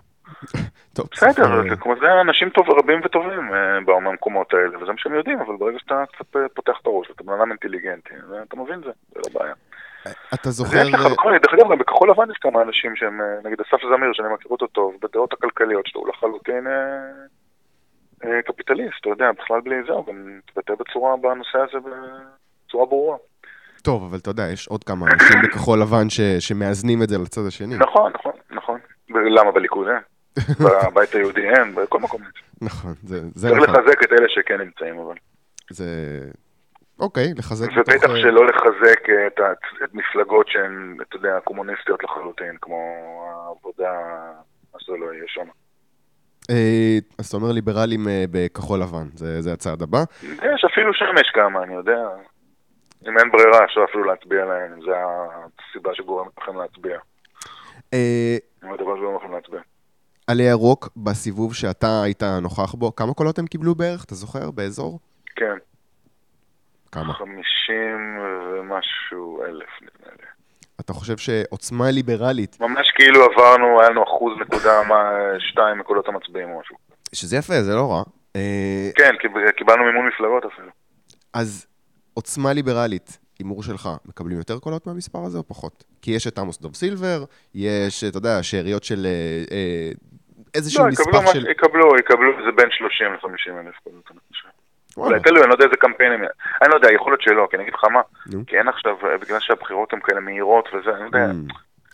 טוב, 0.93 1.07
בסדר, 1.11 1.61
זה 2.01 2.21
אנשים 2.21 2.49
טוב, 2.49 2.69
רבים 2.69 3.01
וטובים 3.05 3.49
באו 3.85 4.01
מהמקומות 4.01 4.53
האלה, 4.53 4.77
וזה 4.77 4.91
מה 4.91 4.97
שהם 4.97 5.13
יודעים, 5.13 5.39
אבל 5.39 5.55
ברגע 5.55 5.79
שאתה 5.79 6.03
קצת 6.13 6.37
פותח 6.53 6.73
את 6.81 6.87
הראש, 6.87 7.09
ואתה 7.09 7.23
בן 7.23 7.33
אדם 7.33 7.49
אינטליגנטי, 7.49 8.13
אתה 8.47 8.55
מבין 8.55 8.79
זה, 8.79 8.91
זה 9.13 9.19
לא 9.25 9.39
בעיה. 9.39 9.53
אתה 10.33 10.49
זוכר... 10.49 10.77
דרך 11.41 11.53
אגב, 11.53 11.71
גם 11.71 11.77
בכחול 11.77 12.09
לבן 12.09 12.31
יש 12.31 12.37
כמה 12.37 12.61
אנשים 12.61 12.95
שהם, 12.95 13.21
נגיד 13.43 13.61
אסף 13.61 13.81
זמיר, 13.81 14.13
שאני 14.13 14.33
מכיר 14.33 14.51
אותו 14.51 14.67
טוב, 14.67 14.95
בדעות 15.01 15.33
הכלכליות 15.33 15.87
שלו, 15.87 16.01
הוא 16.01 16.09
לחלוטין 16.09 16.67
קפיטליסט, 18.45 18.97
אתה 19.01 19.09
יודע, 19.09 19.31
בכלל 19.31 19.61
בלי 19.61 19.75
זה, 19.87 19.93
הוא 19.93 20.05
גם 20.07 20.37
מתבטא 20.37 20.73
בצורה, 20.79 21.17
בנושא 21.17 21.57
הזה 21.57 21.77
בצורה 22.67 22.85
ברורה. 22.85 23.17
טוב, 23.81 24.03
אבל 24.03 24.17
אתה 24.17 24.29
יודע, 24.29 24.43
יש 24.53 24.67
עוד 24.67 24.83
כמה 24.83 25.05
אנשים 25.05 25.41
בכחול 25.43 25.81
לבן 25.81 26.09
ש, 26.09 26.21
שמאזנים 26.39 27.03
את 27.03 27.09
זה 27.09 27.17
לצד 27.17 27.41
השני. 27.47 27.77
נכון, 27.77 28.11
נכון, 28.15 28.33
נכון. 28.51 28.79
למה 29.09 29.51
בליכוד 29.51 29.87
אין? 29.87 30.01
בבית 30.65 31.15
היהודי 31.15 31.49
אין, 31.49 31.75
בכל 31.75 31.99
מקום 31.99 32.21
אין. 32.21 32.31
נכון, 32.61 32.93
זה, 33.03 33.19
זה 33.35 33.49
צריך 33.49 33.63
נכון. 33.63 33.75
לחזק 33.75 34.03
את 34.03 34.11
אלה 34.11 34.29
שכן 34.29 34.61
נמצאים, 34.61 34.99
אבל. 34.99 35.15
זה... 35.69 35.85
אוקיי, 36.99 37.33
לחזק... 37.37 37.67
ובטח 37.77 37.93
בתוך... 37.93 38.17
שלא 38.17 38.45
לחזק 38.45 39.09
את, 39.27 39.39
את 39.83 39.93
מפלגות 39.93 40.47
שהן, 40.47 40.97
אתה 41.01 41.15
יודע, 41.15 41.39
קומוניסטיות 41.43 42.03
לחלוטין, 42.03 42.57
כמו 42.61 42.79
העבודה, 43.27 43.91
מה 44.73 44.79
שזה 44.79 44.97
לא 44.97 45.13
יהיה 45.13 45.25
שם. 45.27 45.47
אז 47.19 47.27
אתה 47.27 47.37
אומר 47.37 47.51
ליברלים 47.51 48.07
בכחול 48.31 48.79
לבן, 48.79 49.07
זה, 49.13 49.41
זה 49.41 49.53
הצעד 49.53 49.81
הבא? 49.81 50.03
יש, 50.23 50.65
אפילו 50.73 50.93
שם 50.93 51.15
יש 51.21 51.31
כמה, 51.33 51.63
אני 51.63 51.73
יודע. 51.73 52.07
אם 53.07 53.17
אין 53.17 53.31
ברירה, 53.31 53.65
אפשר 53.65 53.81
אפילו 53.89 54.03
להצביע 54.03 54.45
להם, 54.45 54.81
זה 54.85 54.91
הסיבה 54.95 55.95
שגורמת 55.95 56.31
לכם 56.37 56.57
להצביע. 56.57 56.99
אם 57.93 58.73
הדבר 58.73 58.97
שגורם 58.97 59.15
לכם 59.15 59.31
להצביע. 59.31 59.59
עלי 60.27 60.43
ירוק, 60.43 60.89
בסיבוב 60.97 61.53
שאתה 61.53 62.03
היית 62.03 62.23
נוכח 62.41 62.73
בו, 62.75 62.95
כמה 62.95 63.13
קולות 63.13 63.39
הם 63.39 63.47
קיבלו 63.47 63.75
בערך, 63.75 64.03
אתה 64.05 64.15
זוכר, 64.15 64.51
באזור? 64.51 64.99
כן. 65.35 65.55
כמה? 66.91 67.13
50 67.13 68.19
ומשהו 68.53 69.43
אלף. 69.43 69.69
אתה 70.79 70.93
חושב 70.93 71.17
שעוצמה 71.17 71.91
ליברלית... 71.91 72.57
ממש 72.59 72.91
כאילו 72.95 73.23
עברנו, 73.23 73.81
היה 73.81 73.89
לנו 73.89 74.03
אחוז 74.03 74.33
נקודה 74.41 74.83
מה, 74.87 75.11
שתיים 75.39 75.77
מקולות 75.77 76.07
המצביעים 76.07 76.49
או 76.49 76.59
משהו. 76.59 76.75
שזה 77.13 77.37
יפה, 77.37 77.61
זה 77.61 77.75
לא 77.75 77.91
רע. 77.91 78.03
כן, 78.95 79.11
קיבלנו 79.57 79.83
מימון 79.83 80.07
מפלגות 80.07 80.45
אפילו. 80.45 80.69
אז 81.33 81.67
עוצמה 82.13 82.53
ליברלית, 82.53 83.19
הימור 83.39 83.63
שלך, 83.63 83.89
מקבלים 84.05 84.37
יותר 84.37 84.59
קולות 84.59 84.87
מהמספר 84.87 85.19
הזה 85.25 85.37
או 85.37 85.47
פחות? 85.47 85.83
כי 86.01 86.11
יש 86.11 86.27
את 86.27 86.37
עמוס 86.37 86.61
דוב 86.61 86.75
סילבר, 86.75 87.23
יש, 87.55 88.03
אתה 88.03 88.17
יודע, 88.17 88.43
שאריות 88.43 88.83
של 88.83 89.05
אה, 89.51 89.91
איזשהו 90.53 90.85
לא, 90.85 90.91
יקבלו, 90.91 91.27
של... 91.33 91.43
לא, 91.43 91.49
יקבלו, 91.51 91.97
יקבלו, 91.99 92.31
זה 92.45 92.51
בין 92.51 92.69
30 92.71 93.07
ל-50 93.13 93.67
אלף 93.67 93.75
קולות, 93.83 94.03
אני 94.11 94.19
חושב. 94.27 94.47
אולי 94.97 95.19
תלוי, 95.19 95.41
אני 95.41 95.49
לא 95.49 95.53
יודע 95.53 95.65
איזה 95.65 95.77
קמפיינים, 95.77 96.19
אני 96.61 96.69
לא 96.69 96.75
יודע, 96.75 96.91
יכול 96.91 97.11
להיות 97.11 97.21
שלא, 97.21 97.47
כי 97.49 97.55
אני 97.55 97.63
אגיד 97.63 97.73
לך 97.73 97.83
מה, 97.83 98.01
כי 98.47 98.57
אין 98.57 98.67
עכשיו, 98.67 98.95
בגלל 99.21 99.39
שהבחירות 99.39 99.93
הן 99.93 99.99
כאלה 100.03 100.19
מהירות 100.19 100.69
וזה, 100.73 100.95
אני 100.97 101.05
יודע, 101.05 101.25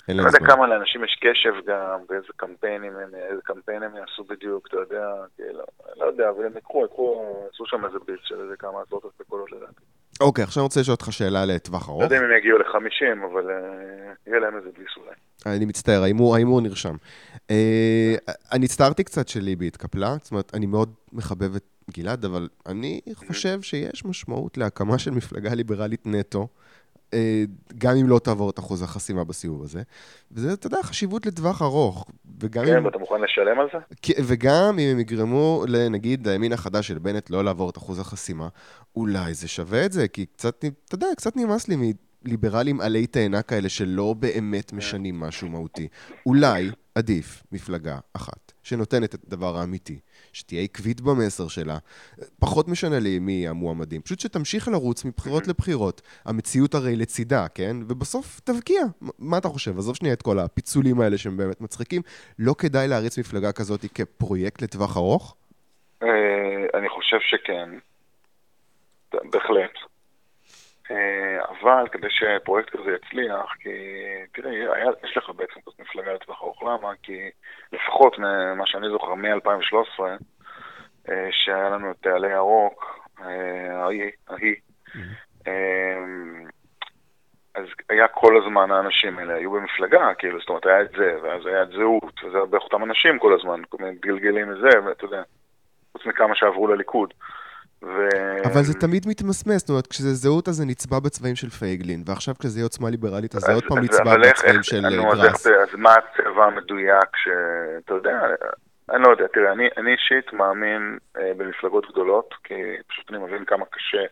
אני 0.09 0.17
לא 0.17 0.23
יודע 0.27 0.39
כמה 0.39 0.67
לאנשים 0.67 1.03
יש 1.03 1.19
קשב 1.21 1.53
גם, 1.67 1.99
ואיזה 2.09 2.27
קמפיינים 2.35 2.93
הם, 2.95 3.09
איזה 3.29 3.41
קמפיין 3.43 3.83
הם 3.83 3.91
יעשו 3.95 4.23
בדיוק, 4.23 4.67
אתה 4.67 4.77
יודע, 4.77 5.05
כאילו, 5.35 5.63
לא 5.97 6.05
יודע, 6.05 6.29
אבל 6.29 6.45
הם 6.45 6.57
יקחו, 6.57 6.85
יקחו, 6.85 7.35
עשו 7.53 7.65
שם 7.65 7.85
איזה 7.85 7.97
ביט 8.07 8.19
של 8.23 8.41
איזה 8.41 8.55
כמה 8.59 8.81
עשרות 8.87 9.05
אלפי 9.05 9.23
קולות 9.23 9.51
לדעתי. 9.51 9.81
אוקיי, 10.21 10.43
עכשיו 10.43 10.61
אני 10.61 10.65
רוצה 10.65 10.79
לשאול 10.79 10.93
אותך 10.93 11.13
שאלה 11.13 11.45
לטווח 11.45 11.89
ארוך. 11.89 11.99
לא 11.99 12.05
יודע 12.05 12.17
אם 12.17 12.23
הם 12.23 12.37
יגיעו 12.37 12.57
ל-50, 12.57 13.25
אבל 13.31 13.49
יהיה 14.27 14.39
להם 14.39 14.57
איזה 14.57 14.69
ביס 14.77 14.97
אולי. 14.97 15.55
אני 15.57 15.65
מצטער, 15.65 16.03
ההימור 16.03 16.61
נרשם. 16.61 16.95
אני 18.51 18.65
הצטערתי 18.65 19.03
קצת 19.03 19.27
שליבי 19.27 19.67
התקפלה, 19.67 20.15
זאת 20.21 20.31
אומרת, 20.31 20.51
אני 20.53 20.65
מאוד 20.65 20.93
מחבב 21.13 21.55
את 21.55 21.63
גלעד, 21.89 22.25
אבל 22.25 22.49
אני 22.65 23.01
חושב 23.13 23.61
שיש 23.61 24.05
משמעות 24.05 24.57
להקמה 24.57 24.97
של 24.97 25.11
מפלגה 25.11 25.53
ליברלית 25.53 26.07
נטו, 26.07 26.47
גם 27.77 27.95
אם 27.95 28.07
לא 28.07 28.19
תעבור 28.19 28.49
את 28.49 28.59
אחוז 28.59 28.81
החסימה 28.81 29.23
בסיבוב 29.23 29.63
הזה. 29.63 29.81
וזה, 30.31 30.53
אתה 30.53 30.67
יודע, 30.67 30.83
חשיבות 30.83 31.25
לטווח 31.25 31.61
ארוך. 31.61 32.05
כן, 32.51 32.85
ואתה 32.85 32.97
מוכן 32.97 33.21
לשלם 33.21 33.59
על 33.59 33.67
זה? 33.73 33.79
וגם 34.23 34.79
אם 34.79 34.89
הם 34.91 34.99
יגרמו 34.99 35.63
לנגיד 35.67 36.27
הימין 36.27 36.53
החדש 36.53 36.87
של 36.87 36.99
בנט 36.99 37.29
לא 37.29 37.43
לעבור 37.43 37.69
את 37.69 37.77
אחוז 37.77 37.99
החסימה, 37.99 38.47
אולי 38.95 39.33
זה 39.33 39.47
שווה 39.47 39.85
את 39.85 39.91
זה, 39.91 40.07
כי 40.07 40.25
קצת, 40.25 40.65
אתה 40.85 40.95
יודע, 40.95 41.07
קצת 41.17 41.37
נמאס 41.37 41.67
לי 41.67 41.93
מליברלים 42.23 42.81
עלי 42.81 43.07
תאנה 43.07 43.41
כאלה 43.41 43.69
שלא 43.69 44.15
באמת 44.19 44.73
משנים 44.73 45.19
משהו 45.19 45.49
מהותי. 45.49 45.87
אולי 46.25 46.71
עדיף 46.95 47.43
מפלגה 47.51 47.97
אחת 48.13 48.48
שנותנת 48.63 49.15
את 49.15 49.23
הדבר 49.27 49.57
האמיתי. 49.57 49.99
שתהיה 50.33 50.61
עקבית 50.61 51.01
במסר 51.01 51.47
שלה, 51.47 51.77
פחות 52.39 52.67
משנה 52.67 52.99
לי 52.99 53.19
מי 53.19 53.47
המועמדים, 53.47 54.01
פשוט 54.01 54.19
שתמשיך 54.19 54.67
לרוץ 54.67 55.05
מבחירות 55.05 55.47
לבחירות. 55.47 56.01
המציאות 56.25 56.75
הרי 56.75 56.95
לצידה, 56.95 57.47
כן? 57.47 57.77
ובסוף 57.87 58.39
תבקיע. 58.39 58.81
מה 59.19 59.37
אתה 59.37 59.47
חושב? 59.47 59.77
עזוב 59.77 59.95
שנייה 59.95 60.13
את 60.13 60.21
כל 60.21 60.39
הפיצולים 60.39 61.01
האלה 61.01 61.17
שהם 61.17 61.37
באמת 61.37 61.61
מצחיקים. 61.61 62.01
לא 62.39 62.55
כדאי 62.57 62.87
להריץ 62.87 63.19
מפלגה 63.19 63.51
כזאת 63.51 63.85
כפרויקט 63.95 64.61
לטווח 64.61 64.97
ארוך? 64.97 65.35
אני 66.73 66.89
חושב 66.89 67.17
שכן. 67.21 67.69
בהחלט. 69.13 69.71
אבל 71.49 71.87
כדי 71.91 72.07
שפרויקט 72.09 72.69
כזה 72.69 72.91
יצליח, 72.95 73.53
כי 73.59 73.69
תראה, 74.33 74.51
יש 75.03 75.17
לך 75.17 75.29
בעצם 75.29 75.59
כזאת 75.61 75.79
מפלגה 75.79 76.13
לטווח 76.13 76.41
ארוך, 76.41 76.63
למה? 76.63 76.91
כי 77.03 77.29
לפחות 77.73 78.19
ממה 78.19 78.65
שאני 78.65 78.89
זוכר, 78.89 79.15
מ-2013, 79.15 80.03
שהיה 81.31 81.69
לנו 81.69 81.91
את 81.91 82.07
עלי 82.07 82.31
ירוק, 82.31 82.99
ההיא, 83.69 84.11
ההיא. 84.27 84.55
אז 87.55 87.65
היה 87.89 88.07
כל 88.07 88.37
הזמן 88.37 88.71
האנשים 88.71 89.19
האלה, 89.19 89.33
היו 89.33 89.51
במפלגה, 89.51 90.13
כאילו, 90.13 90.39
זאת 90.39 90.49
אומרת, 90.49 90.65
היה 90.65 90.81
את 90.81 90.91
זה, 90.91 91.17
ואז 91.23 91.45
היה 91.45 91.63
את 91.63 91.69
זהות, 91.69 92.23
וזה 92.23 92.37
הרבה 92.37 92.57
אותם 92.57 92.83
אנשים 92.83 93.19
כל 93.19 93.33
הזמן, 93.33 93.61
גלגלים 93.99 94.49
וזה, 94.49 94.69
ואתה 94.85 95.05
יודע, 95.05 95.21
חוץ 95.91 96.05
מכמה 96.05 96.35
שעברו 96.35 96.67
לליכוד. 96.67 97.13
ו... 97.83 98.07
אבל 98.45 98.63
זה 98.63 98.73
תמיד 98.73 99.07
מתמסמס, 99.07 99.59
זאת 99.59 99.69
אומרת, 99.69 99.87
כשזה 99.87 100.13
זהות 100.13 100.47
אז 100.47 100.55
זה 100.55 100.65
נצבע 100.65 100.99
בצבעים 100.99 101.35
של 101.35 101.49
פייגלין, 101.49 102.03
ועכשיו 102.05 102.35
כשזה 102.39 102.59
יהיה 102.59 102.65
עוצמה 102.65 102.89
ליברלית 102.89 103.35
אז 103.35 103.41
זה 103.41 103.53
עוד 103.53 103.63
פעם 103.67 103.79
נצבע 103.79 104.17
בצבעים 104.17 104.63
של 104.63 104.81
גראס. 104.89 105.47
אז 105.47 105.75
מה 105.77 105.93
הצבע 105.93 106.45
המדויק 106.45 107.09
שאתה 107.15 107.93
יודע, 107.93 108.19
אני 108.91 109.03
לא 109.03 109.11
יודע, 109.11 109.27
תראה, 109.33 109.51
אני, 109.51 109.67
אני 109.77 109.91
אישית 109.91 110.33
מאמין 110.33 110.97
אה, 111.17 111.31
במפלגות 111.37 111.91
גדולות, 111.91 112.33
כי 112.43 112.53
פשוט 112.87 113.09
אני 113.09 113.17
מבין 113.17 113.45
כמה 113.45 113.65
קשה 113.65 114.03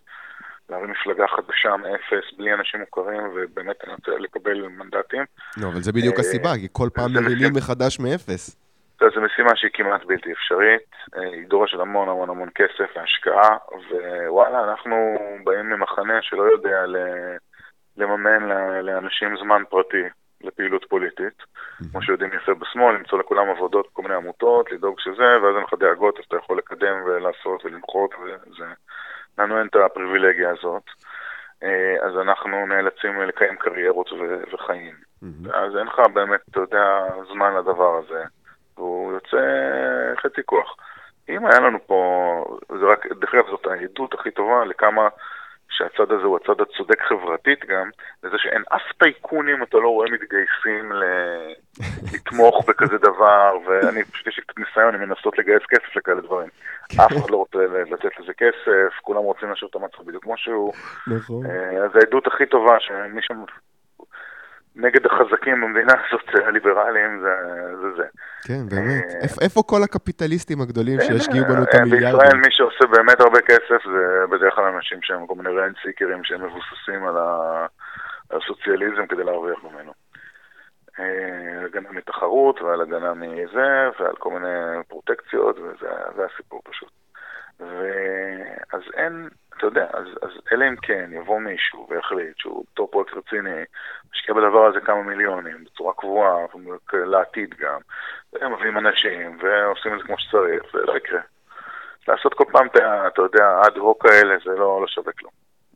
להרים 0.70 0.92
מפלגה 0.92 1.26
חדשה 1.28 1.78
מאפס, 1.78 2.38
בלי 2.38 2.54
אנשים 2.54 2.80
מוכרים, 2.80 3.22
ובאמת 3.36 3.76
אני 3.84 3.94
רוצה 3.94 4.12
לקבל 4.20 4.62
מנדטים. 4.62 5.24
לא, 5.58 5.68
אבל 5.68 5.82
זה 5.82 5.92
בדיוק 5.92 6.16
אה, 6.16 6.20
הסיבה, 6.20 6.56
כי 6.56 6.68
כל 6.72 6.90
פעם 6.94 7.14
מרימים 7.14 7.54
מחדש 7.54 8.00
מאפס. 8.00 8.67
זו 9.00 9.22
משימה 9.22 9.56
שהיא 9.56 9.72
כמעט 9.74 10.06
בלתי 10.06 10.32
אפשרית, 10.32 10.92
אה, 11.18 11.22
היא 11.22 11.48
דורשת 11.48 11.80
המון 11.80 12.10
המון 12.10 12.30
המון 12.30 12.50
כסף 12.56 12.90
והשקעה, 12.96 13.58
ווואלה, 14.28 14.64
אנחנו 14.64 14.96
באים 15.44 15.70
ממחנה 15.70 16.22
שלא 16.22 16.44
יודע 16.44 16.84
לממן 17.98 18.44
לאנשים 18.82 19.38
זמן 19.38 19.64
פרטי 19.70 20.04
לפעילות 20.42 20.86
פוליטית, 20.90 21.44
כמו 21.92 22.02
שיודעים 22.02 22.34
יפה 22.34 22.54
בשמאל, 22.54 22.96
למצוא 22.96 23.20
לכולם 23.20 23.50
עבודות 23.50 23.88
בכל 23.92 24.02
מיני 24.02 24.16
עמותות, 24.16 24.72
לדאוג 24.72 25.00
שזה, 25.00 25.42
ואז 25.42 25.56
אין 25.56 25.64
לך 25.64 25.74
דאגות, 25.80 26.20
אז 26.20 26.24
אתה 26.28 26.38
יכול 26.38 26.58
לקדם 26.58 26.96
ולעשות 27.06 27.66
ולמחות, 27.66 28.12
וזה... 28.16 28.66
לנו 29.38 29.60
אין 29.60 29.68
את 29.68 29.76
הפריבילגיה 29.76 30.50
הזאת. 30.50 30.84
אה, 31.64 31.96
אז 32.08 32.18
אנחנו 32.18 32.66
נאלצים 32.66 33.22
לקיים 33.22 33.56
קריירות 33.56 34.10
וחיים. 34.54 34.96
אז 35.54 35.78
אין 35.78 35.88
לך 35.88 36.00
באמת, 36.14 36.40
אתה 36.52 36.60
יודע, 36.60 37.06
זמן 37.34 37.56
לדבר 37.56 37.98
הזה. 37.98 38.24
והוא 38.78 39.14
יוצא 39.14 39.38
חצי 40.22 40.42
כוח. 40.46 40.76
אם 41.30 41.46
היה 41.46 41.60
לנו 41.60 41.78
פה, 41.88 42.58
זה 42.80 42.86
רק, 42.86 43.08
דרך 43.08 43.34
אגב 43.34 43.48
זאת 43.50 43.68
העדות 43.68 44.14
הכי 44.14 44.32
טובה 44.32 44.66
לכמה 44.66 45.08
שהצד 45.70 46.12
הזה 46.12 46.24
הוא 46.24 46.38
הצד 46.44 46.62
הצודק 46.62 47.02
חברתית 47.02 47.66
גם, 47.66 47.90
לזה 48.24 48.38
שאין 48.38 48.64
אף 48.76 48.82
טייקונים, 48.98 49.64
אתה 49.64 49.78
לא 49.78 49.90
רואה 49.90 50.10
מתגייסים 50.10 50.92
ל... 50.92 51.04
לתמוך 52.14 52.66
בכזה 52.70 52.98
דבר, 52.98 53.58
ואני 53.66 54.04
פשוט 54.04 54.28
יש 54.28 54.38
לי 54.38 54.44
קצת 54.44 54.60
ניסיון 54.60 54.96
עם 54.96 55.02
לנסות 55.02 55.38
לגייס 55.38 55.64
כסף 55.70 55.96
לכאלה 55.96 56.22
דברים. 56.22 56.50
כן. 56.90 57.02
אף 57.02 57.12
אחד 57.12 57.30
לא 57.30 57.38
רוצה 57.38 57.58
לתת 57.92 58.20
לזה 58.20 58.34
כסף, 58.34 59.00
כולם 59.02 59.20
רוצים 59.20 59.50
להשאיר 59.50 59.70
את 59.70 59.76
המצב 59.76 60.04
בדיוק 60.08 60.24
כמו 60.24 60.38
שהוא. 60.38 60.74
נכון. 61.08 61.46
אה, 61.46 61.84
אז 61.84 61.96
העדות 61.96 62.28
הכי 62.28 62.46
טובה 62.46 62.80
שמי 62.80 63.22
ש... 63.22 63.32
נגד 64.78 65.06
החזקים 65.06 65.62
במדינה 65.62 65.94
הזאת, 66.08 66.48
הליברליים, 66.48 67.20
זה 67.20 67.32
זה. 67.82 67.96
זה. 67.96 68.08
כן, 68.48 68.70
באמת. 68.70 69.06
אה, 69.16 69.46
איפה 69.46 69.64
כל 69.66 69.84
הקפיטליסטים 69.84 70.62
הגדולים 70.62 71.02
שישקיעו 71.02 71.46
בנו 71.46 71.64
את 71.64 71.76
אה, 71.76 71.82
המיליארדים? 71.82 72.20
בישראל 72.20 72.42
מי 72.42 72.52
שעושה 72.52 72.86
באמת 72.86 73.20
הרבה 73.20 73.42
כסף 73.42 73.82
זה 73.86 74.26
בדרך 74.32 74.54
כלל 74.56 74.66
אנשים 74.66 75.00
שהם 75.02 75.28
כל 75.28 75.36
מיני 75.36 75.50
ריין 75.50 75.74
סיקרים 75.84 76.24
שהם 76.24 76.42
מבוססים 76.46 77.08
על 77.08 77.16
הסוציאליזם 78.32 79.08
כדי 79.08 79.24
להרוויח 79.24 79.60
ממנו. 79.64 79.92
אה, 81.00 81.66
הגנה 81.66 81.92
מתחרות 81.92 82.62
ועל 82.62 82.82
הגנה 82.82 83.14
מזה 83.14 83.90
ועל 84.00 84.16
כל 84.16 84.30
מיני 84.30 84.84
פרוטקציות 84.88 85.60
וזה 85.60 86.26
הסיפור 86.34 86.62
פשוט. 86.64 86.92
ואז 87.60 88.82
אין, 88.94 89.30
אתה 89.58 89.66
יודע, 89.66 89.86
אז, 89.94 90.08
אז 90.22 90.30
אלא 90.52 90.66
אם 90.68 90.76
כן 90.76 91.10
יבוא 91.14 91.40
מישהו 91.40 91.88
ויחליט 91.90 92.38
שהוא 92.38 92.66
בתור 92.72 92.92
פרויקט 92.92 93.14
רציני, 93.14 93.64
משקיע 94.30 94.44
בדבר 94.44 94.66
הזה 94.66 94.80
כמה 94.80 95.04
מיליונים, 95.04 95.64
בצורה 95.64 95.94
קבועה, 95.94 96.36
לעתיד 96.94 97.56
גם, 97.60 97.80
והם 98.34 98.54
מביאים 98.54 98.78
אנשים 98.78 99.38
ועושים 99.42 99.94
את 99.94 100.00
זה 100.00 100.04
כמו 100.06 100.16
שצריך, 100.18 100.64
זה 100.74 100.80
לא 100.86 100.98
יקרה. 100.98 101.20
לעשות 102.08 102.34
כל 102.34 102.44
פעם, 102.52 102.68
אתה 103.08 103.22
יודע, 103.22 103.62
אד 103.68 103.78
הוק 103.78 104.06
האלה, 104.06 104.36
זה 104.46 104.52
לא, 104.52 104.82
לא 104.82 104.88
שווה 104.88 105.14
כלום. 105.14 105.32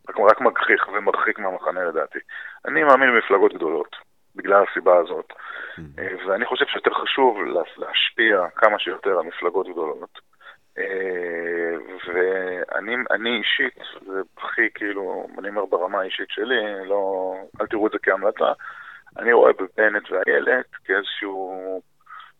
רק, 0.09 0.31
רק 0.31 0.41
מגחיך 0.41 0.87
ומרחיק 0.93 1.39
מהמחנה 1.39 1.83
לדעתי. 1.83 2.19
אני 2.65 2.83
מאמין 2.83 3.09
במפלגות 3.13 3.53
גדולות, 3.53 3.95
בגלל 4.35 4.63
הסיבה 4.69 4.97
הזאת. 4.97 5.33
Mm-hmm. 5.33 6.27
ואני 6.27 6.45
חושב 6.45 6.65
שיותר 6.65 6.93
חשוב 6.93 7.37
להשפיע 7.77 8.47
כמה 8.55 8.79
שיותר 8.79 9.19
על 9.19 9.25
מפלגות 9.25 9.67
גדולות. 9.67 10.19
אה, 10.77 11.75
ואני 12.07 13.38
אישית, 13.38 13.75
זה 14.05 14.21
הכי 14.38 14.69
כאילו, 14.73 15.27
אני 15.39 15.49
אומר 15.49 15.65
ברמה 15.65 15.99
האישית 15.99 16.29
שלי, 16.29 16.86
לא, 16.86 17.34
אל 17.62 17.67
תראו 17.67 17.88
את 17.88 17.91
זה 17.91 17.97
כהמלצה, 18.03 18.51
אני 19.17 19.34
רואה 19.34 19.51
בבנט 19.53 20.12
ואיילת 20.12 20.65
כאיזשהו, 20.86 21.81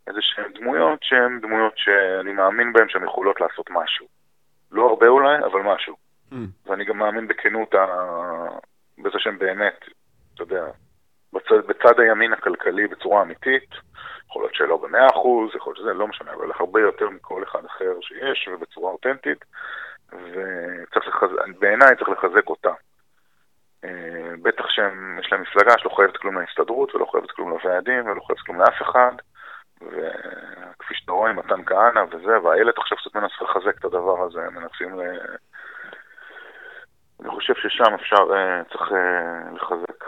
איזשהן 0.08 0.54
דמויות 0.54 1.00
שהן 1.04 1.40
דמויות 1.40 1.74
שאני 1.76 2.32
מאמין 2.32 2.74
בהן 2.74 2.90
שהן 2.90 3.04
יכולות 3.04 3.42
לעשות 3.42 3.66
משהו. 3.70 4.08
לא 4.72 4.90
הרבה 4.90 5.08
אולי, 5.08 5.38
אבל 5.40 5.62
משהו. 5.62 5.96
Mm. 6.32 6.36
ואני 6.66 6.86
גם 6.86 6.98
מאמין 6.98 7.28
בכנות, 7.28 7.74
ה... 7.74 7.86
בזה 8.98 9.20
שהן 9.20 9.38
באמת, 9.38 9.86
אתה 10.34 10.44
יודע, 10.44 10.66
בצד, 11.34 11.68
בצד 11.68 12.00
הימין 12.00 12.34
הכלכלי 12.34 12.88
בצורה 12.88 13.22
אמיתית. 13.22 13.70
יכול 14.32 14.44
להיות 14.44 14.56
שלא 14.56 14.78
במאה 14.78 15.08
אחוז, 15.08 15.56
יכול 15.56 15.74
להיות 15.74 15.84
שזה 15.84 15.94
לא 15.94 16.08
משנה, 16.08 16.34
אבל 16.34 16.52
הרבה 16.60 16.82
יותר 16.82 17.10
מכל 17.10 17.44
אחד 17.44 17.66
אחר 17.66 17.94
שיש, 18.02 18.48
ובצורה 18.48 18.92
אותנטית, 18.92 19.46
וצריך 20.08 21.08
לחזק, 21.08 21.36
בעיניי 21.60 21.96
צריך 21.96 22.10
לחזק 22.10 22.50
אותה. 22.50 22.74
אה, 23.84 24.32
בטח 24.42 24.70
שיש 24.70 25.32
להם 25.32 25.42
מפלגה 25.42 25.74
שלא 25.78 25.90
חייבת 25.90 26.18
כלום 26.18 26.40
להסתדרות, 26.40 26.96
ולא 26.96 27.06
חייבת 27.12 27.32
כלום 27.32 27.50
לוועדים, 27.50 28.06
ולא 28.06 28.22
חייבת 28.28 28.42
כלום 28.42 28.60
לאף 28.60 28.82
אחד, 28.82 29.12
וכפי 29.82 30.96
שאתה 30.96 31.12
רואה, 31.12 31.34
מתן 31.34 31.66
כהנא 31.66 32.04
וזה, 32.12 32.40
והילד 32.40 32.74
עכשיו 32.78 32.98
קצת 32.98 33.16
מנסה 33.16 33.36
לחזק 33.42 33.78
את 33.80 33.86
הדבר 33.86 34.24
הזה, 34.24 34.40
מנסים 34.50 35.00
ל... 35.00 35.02
אני 37.22 37.30
חושב 37.30 37.54
ששם 37.56 37.94
אפשר, 37.94 38.36
אה, 38.36 38.64
צריך 38.64 38.92
אה, 38.92 39.52
לחזק. 39.54 40.04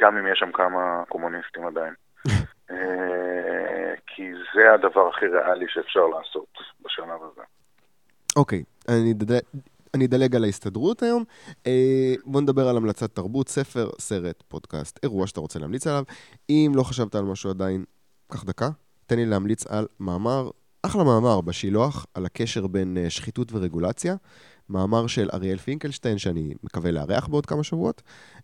גם 0.00 0.16
אם 0.16 0.26
יש 0.32 0.38
שם 0.38 0.52
כמה 0.52 1.02
קומוניסטים 1.08 1.66
עדיין. 1.66 1.94
אה, 2.70 3.94
כי 4.06 4.32
זה 4.54 4.74
הדבר 4.74 5.08
הכי 5.08 5.26
ריאלי 5.26 5.66
שאפשר 5.68 6.06
לעשות 6.06 6.58
בשלב 6.84 7.20
הזה. 7.32 7.42
אוקיי, 8.36 8.62
אני, 8.88 9.12
דד... 9.14 9.40
אני 9.94 10.06
אדלג 10.06 10.36
על 10.36 10.44
ההסתדרות 10.44 11.02
היום. 11.02 11.24
אה, 11.66 12.14
בוא 12.24 12.40
נדבר 12.40 12.68
על 12.68 12.76
המלצת 12.76 13.14
תרבות, 13.14 13.48
ספר, 13.48 13.90
סרט, 13.98 14.42
פודקאסט, 14.48 14.98
אירוע 15.02 15.26
שאתה 15.26 15.40
רוצה 15.40 15.58
להמליץ 15.58 15.86
עליו. 15.86 16.04
אם 16.50 16.72
לא 16.74 16.82
חשבת 16.82 17.14
על 17.14 17.24
משהו 17.24 17.50
עדיין, 17.50 17.84
קח 18.32 18.44
דקה, 18.44 18.68
תן 19.06 19.16
לי 19.16 19.26
להמליץ 19.26 19.66
על 19.66 19.86
מאמר, 20.00 20.50
אחלה 20.82 21.04
מאמר 21.04 21.40
בשילוח, 21.40 22.06
על 22.14 22.26
הקשר 22.26 22.66
בין 22.66 22.96
אה, 22.96 23.10
שחיתות 23.10 23.52
ורגולציה. 23.52 24.14
מאמר 24.70 25.06
של 25.06 25.28
אריאל 25.32 25.58
פינקלשטיין, 25.58 26.18
שאני 26.18 26.54
מקווה 26.62 26.90
לארח 26.90 27.26
בעוד 27.26 27.46
כמה 27.46 27.64
שבועות. 27.64 28.02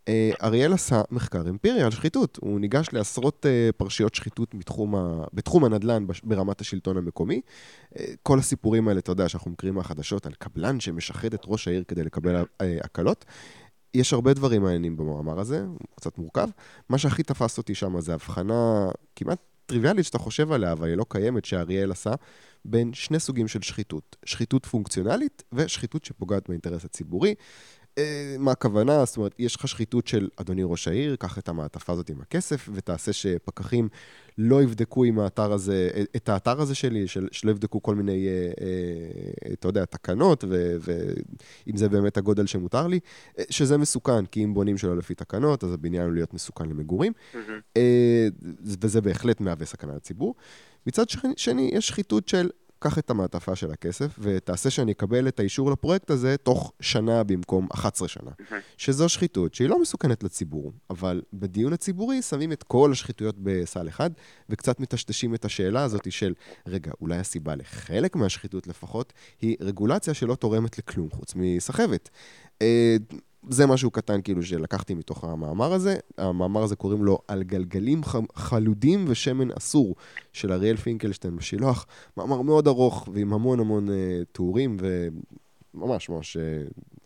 אה, 0.08 0.30
אריאל 0.42 0.72
עשה 0.72 1.02
מחקר 1.10 1.48
אמפירי 1.48 1.82
על 1.82 1.90
שחיתות. 1.90 2.38
הוא 2.40 2.60
ניגש 2.60 2.88
לעשרות 2.92 3.46
אה, 3.46 3.70
פרשיות 3.76 4.14
שחיתות 4.14 4.54
מתחום 4.54 4.94
ה... 4.94 5.24
בתחום 5.32 5.64
הנדל"ן 5.64 6.06
ברמת 6.24 6.60
השלטון 6.60 6.96
המקומי. 6.96 7.40
אה, 7.98 8.04
כל 8.22 8.38
הסיפורים 8.38 8.88
האלה, 8.88 8.98
אתה 8.98 9.12
יודע, 9.12 9.28
שאנחנו 9.28 9.50
מכירים 9.50 9.74
מהחדשות, 9.74 10.26
על 10.26 10.32
קבלן 10.38 10.80
שמשחד 10.80 11.34
את 11.34 11.42
ראש 11.46 11.68
העיר 11.68 11.84
כדי 11.88 12.04
לקבל 12.04 12.44
הקלות. 12.84 13.24
יש 13.94 14.12
הרבה 14.12 14.34
דברים 14.34 14.62
מעניינים 14.62 14.96
במאמר 14.96 15.40
הזה, 15.40 15.60
הוא 15.60 15.78
קצת 15.96 16.18
מורכב. 16.18 16.48
מה 16.88 16.98
שהכי 16.98 17.22
תפס 17.22 17.58
אותי 17.58 17.74
שם 17.74 18.00
זה 18.00 18.14
הבחנה 18.14 18.88
כמעט 19.16 19.38
טריוויאלית 19.66 20.04
שאתה 20.04 20.18
חושב 20.18 20.52
עליה, 20.52 20.72
אבל 20.72 20.88
היא 20.88 20.96
לא 20.96 21.06
קיימת, 21.08 21.44
שאריאל 21.44 21.90
עשה, 21.90 22.10
בין 22.64 22.94
שני 22.94 23.20
סוגים 23.20 23.48
של 23.48 23.62
שחיתות. 23.62 24.16
שחיתות 24.24 24.66
פונקציונלית 24.66 25.42
ושחיתות 25.52 26.04
שפוגעת 26.04 26.48
באינטרס 26.48 26.84
הציבורי. 26.84 27.34
אה, 27.98 28.36
מה 28.38 28.52
הכוונה? 28.52 29.04
זאת 29.04 29.16
אומרת, 29.16 29.34
יש 29.38 29.56
לך 29.56 29.68
שחיתות 29.68 30.06
של 30.06 30.28
אדוני 30.36 30.62
ראש 30.64 30.88
העיר, 30.88 31.16
קח 31.16 31.38
את 31.38 31.48
המעטפה 31.48 31.92
הזאת 31.92 32.10
עם 32.10 32.20
הכסף, 32.20 32.68
ותעשה 32.72 33.12
שפקחים 33.12 33.88
לא 34.38 34.62
יבדקו 34.62 35.04
עם 35.04 35.18
האתר 35.18 35.52
הזה, 35.52 35.90
את 36.16 36.28
האתר 36.28 36.60
הזה 36.60 36.74
שלי, 36.74 37.08
של, 37.08 37.28
שלא 37.32 37.50
יבדקו 37.50 37.82
כל 37.82 37.94
מיני, 37.94 38.26
אה, 38.26 38.32
אה, 38.32 39.52
אתה 39.52 39.68
יודע, 39.68 39.84
תקנות, 39.84 40.44
ואם 40.80 41.76
זה 41.76 41.88
באמת 41.88 42.16
הגודל 42.16 42.46
שמותר 42.46 42.86
לי, 42.86 43.00
אה, 43.38 43.44
שזה 43.50 43.78
מסוכן, 43.78 44.26
כי 44.26 44.44
אם 44.44 44.54
בונים 44.54 44.78
שלא 44.78 44.96
לפי 44.96 45.14
תקנות, 45.14 45.64
אז 45.64 45.72
הבניין 45.72 46.04
הוא 46.04 46.14
להיות 46.14 46.34
מסוכן 46.34 46.68
למגורים, 46.68 47.12
mm-hmm. 47.12 47.36
אה, 47.76 48.28
וזה 48.62 49.00
בהחלט 49.00 49.40
מהווה 49.40 49.66
סכנה 49.66 49.96
לציבור. 49.96 50.34
מצד 50.86 51.04
שני, 51.36 51.70
יש 51.74 51.88
שחיתות 51.88 52.28
של 52.28 52.50
קח 52.78 52.98
את 52.98 53.10
המעטפה 53.10 53.56
של 53.56 53.70
הכסף 53.70 54.18
ותעשה 54.18 54.70
שאני 54.70 54.92
אקבל 54.92 55.28
את 55.28 55.40
האישור 55.40 55.70
לפרויקט 55.70 56.10
הזה 56.10 56.36
תוך 56.36 56.72
שנה 56.80 57.24
במקום 57.24 57.68
11 57.72 58.08
שנה. 58.08 58.30
שזו 58.76 59.08
שחיתות 59.08 59.54
שהיא 59.54 59.68
לא 59.68 59.80
מסוכנת 59.80 60.22
לציבור, 60.22 60.72
אבל 60.90 61.22
בדיון 61.32 61.72
הציבורי 61.72 62.22
שמים 62.22 62.52
את 62.52 62.62
כל 62.62 62.92
השחיתויות 62.92 63.34
בסל 63.38 63.88
אחד, 63.88 64.10
וקצת 64.48 64.80
מטשטשים 64.80 65.34
את 65.34 65.44
השאלה 65.44 65.82
הזאת 65.82 66.12
של, 66.12 66.34
רגע, 66.66 66.92
אולי 67.00 67.16
הסיבה 67.16 67.54
לחלק 67.54 68.16
מהשחיתות 68.16 68.66
לפחות, 68.66 69.12
היא 69.40 69.56
רגולציה 69.60 70.14
שלא 70.14 70.34
תורמת 70.34 70.78
לכלום 70.78 71.10
חוץ 71.10 71.32
מסחבת. 71.36 72.10
זה 73.48 73.66
משהו 73.66 73.90
קטן 73.90 74.22
כאילו 74.22 74.42
שלקחתי 74.42 74.94
מתוך 74.94 75.24
המאמר 75.24 75.72
הזה. 75.72 75.94
המאמר 76.18 76.62
הזה 76.62 76.76
קוראים 76.76 77.04
לו 77.04 77.18
על 77.28 77.42
גלגלים 77.42 78.00
חלודים 78.34 79.04
ושמן 79.08 79.50
אסור 79.50 79.94
של 80.32 80.52
אריאל 80.52 80.76
פינקלשטיין 80.76 81.36
בשילוח. 81.36 81.86
מאמר 82.16 82.42
מאוד 82.42 82.66
ארוך 82.66 83.08
ועם 83.12 83.32
המון 83.32 83.60
המון 83.60 83.88
uh, 83.88 83.92
תיאורים 84.32 84.76
וממש 85.74 86.08
ממש 86.08 86.36
uh, 86.36 86.40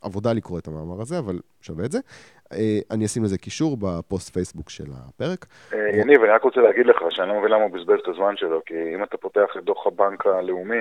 עבודה 0.03 0.33
לקרוא 0.33 0.59
את 0.59 0.69
המאמר 0.69 1.01
הזה, 1.01 1.19
אבל 1.19 1.41
שווה 1.61 1.85
את 1.85 1.93
זה. 1.93 1.99
Uh, 1.99 2.57
אני 2.91 3.05
אשים 3.05 3.25
לזה 3.25 3.39
קישור 3.39 3.77
בפוסט 3.81 4.33
פייסבוק 4.33 4.71
של 4.71 4.87
הפרק. 4.93 5.47
יניב, 5.73 6.23
אני 6.23 6.33
רק 6.33 6.43
רוצה 6.43 6.61
להגיד 6.61 6.87
לך 6.87 6.97
שאני 7.11 7.29
לא 7.29 7.39
מבין 7.39 7.51
למה 7.51 7.63
הוא 7.63 7.71
בזבז 7.71 7.99
את 8.03 8.09
הזמן 8.09 8.37
שלו, 8.37 8.61
כי 8.67 8.75
אם 8.95 9.05
אתה 9.05 9.17
פותח 9.17 9.49
את 9.59 9.65
דוח 9.65 9.87
הבנק 9.87 10.27
הלאומי, 10.27 10.77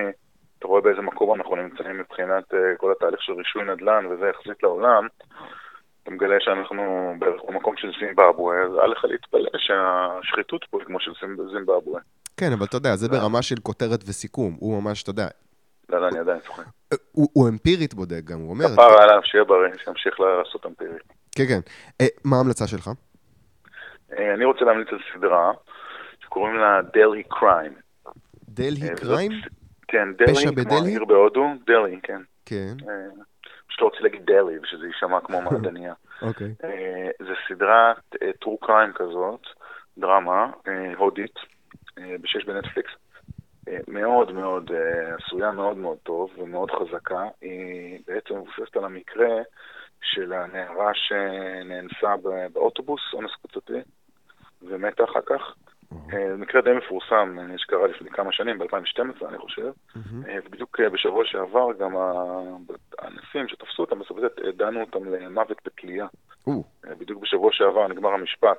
אתה 0.59 0.67
רואה 0.67 0.81
באיזה 0.81 1.01
מקום 1.01 1.35
אנחנו 1.35 1.55
נמצאים 1.55 1.97
מבחינת 1.97 2.53
uh, 2.53 2.77
כל 2.77 2.91
התהליך 2.91 3.21
של 3.21 3.33
רישוי 3.33 3.63
נדל"ן 3.63 4.05
וזה 4.05 4.25
יחסית 4.27 4.63
לעולם, 4.63 5.07
אתה 6.03 6.11
מגלה 6.11 6.35
שאנחנו 6.39 7.13
בערך 7.19 7.41
במקום 7.47 7.75
של 7.77 7.91
זימבבואה, 7.99 8.57
אז 8.63 8.71
אל 8.83 8.91
לך 8.91 9.05
להתפלא 9.05 9.49
שהשחיתות 9.57 10.65
פה 10.69 10.77
היא 10.79 10.85
כמו 10.85 10.99
של 10.99 11.11
זימבבואה. 11.51 12.01
כן, 12.37 12.51
אבל 12.57 12.65
אתה 12.65 12.77
יודע, 12.77 12.95
זה 12.95 13.07
ברמה 13.09 13.41
של 13.41 13.55
כותרת 13.63 13.99
וסיכום, 14.07 14.57
הוא 14.59 14.81
ממש, 14.81 15.03
אתה 15.03 15.09
יודע... 15.09 15.27
לא, 15.89 16.01
לא, 16.01 16.07
אני 16.07 16.19
עדיין 16.19 16.39
צוחק. 16.39 16.63
אה, 16.91 16.97
הוא 17.11 17.49
אמפירית 17.49 17.93
בודק 17.93 18.21
גם, 18.23 18.39
הוא 18.39 18.49
אומר... 18.49 18.65
כפרה 18.65 19.03
עליו, 19.03 19.19
שיהיה 19.23 19.43
בריא, 19.43 19.73
שימשיך 19.83 20.19
לעשות 20.19 20.65
אמפירית. 20.65 21.13
כן, 21.35 21.43
כן. 21.47 21.59
אה, 22.01 22.07
מה 22.25 22.37
ההמלצה 22.37 22.67
שלך? 22.67 22.89
אני 24.11 24.45
רוצה 24.45 24.65
להמליץ 24.65 24.87
על 24.91 24.99
סדרה 25.13 25.51
שקוראים 26.23 26.55
לה 26.55 26.81
דלהי 26.93 27.23
קריים. 27.23 27.73
דלהי 28.49 28.95
קריים? 28.95 29.31
כן, 29.91 30.13
דלהי, 30.13 30.65
כמו 30.65 30.77
העיר 30.77 31.05
בהודו, 31.05 31.47
דלהי, 31.65 31.99
כן. 32.03 32.21
כן. 32.45 32.73
פשוט 33.67 33.81
לא 33.81 33.85
רוצה 33.85 33.97
להגיד 34.01 34.25
דלהי, 34.25 34.59
ושזה 34.59 34.87
יישמע 34.87 35.19
כמו 35.21 35.41
מעדניה. 35.51 35.93
אוקיי. 36.21 36.53
זה 37.19 37.33
סדרת 37.47 38.15
טרו 38.41 38.57
קריים 38.57 38.93
כזאת, 38.93 39.41
דרמה, 39.97 40.51
הודית, 40.97 41.35
בשש 41.97 42.45
בנטפליקס. 42.45 42.91
מאוד 43.87 44.31
מאוד 44.31 44.71
עשויה 45.17 45.51
מאוד 45.51 45.77
מאוד 45.77 45.97
טוב 46.03 46.31
ומאוד 46.37 46.71
חזקה. 46.71 47.23
היא 47.41 47.99
בעצם 48.07 48.33
מבוססת 48.35 48.77
על 48.77 48.85
המקרה 48.85 49.41
של 50.01 50.33
הנערה 50.33 50.91
שנאנסה 50.93 52.15
באוטובוס, 52.53 53.01
אונס 53.13 53.31
קבוצתי, 53.41 53.79
ומתה 54.61 55.03
אחר 55.03 55.21
כך. 55.25 55.55
אה, 56.13 56.35
מקרה 56.37 56.61
די 56.61 56.73
מפורסם, 56.73 57.37
אה, 57.39 57.57
שקרה 57.57 57.87
לפני 57.87 58.09
כמה 58.09 58.31
שנים, 58.31 58.57
ב-2012 58.57 59.29
אני 59.29 59.37
חושב, 59.37 59.71
אה, 60.27 60.37
ובדיוק 60.45 60.79
בשבוע 60.79 61.25
שעבר 61.25 61.67
גם 61.79 61.91
האנשים 62.99 63.47
שתפסו 63.47 63.83
אותם 63.83 63.99
בסוף 63.99 64.17
הזה 64.17 64.27
דנו 64.57 64.81
אותם 64.81 65.13
למוות 65.13 65.61
בתלייה. 65.65 66.07
בדיוק 66.99 67.21
בשבוע 67.21 67.53
שעבר 67.53 67.87
נגמר 67.87 68.09
המשפט. 68.09 68.57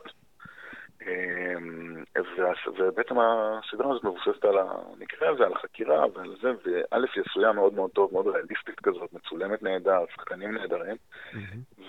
ובעצם 2.79 3.15
הסדרה 3.19 3.91
הזאת 3.91 4.05
מבוססת 4.05 4.45
על 4.45 4.59
המקרה 4.59 5.29
הזה, 5.29 5.45
על 5.47 5.53
החקירה 5.53 6.05
ועל 6.15 6.37
זה, 6.43 6.51
וא' 6.51 6.97
היא 7.15 7.23
עשויה 7.31 7.53
מאוד 7.53 7.75
מאוד 7.75 7.91
טוב, 7.91 8.13
מאוד 8.13 8.27
ריאליסטית 8.27 8.81
כזאת, 8.83 9.13
מצולמת 9.13 9.63
נהדר, 9.63 10.05
שחקנים 10.15 10.55
נהדרים, 10.55 10.97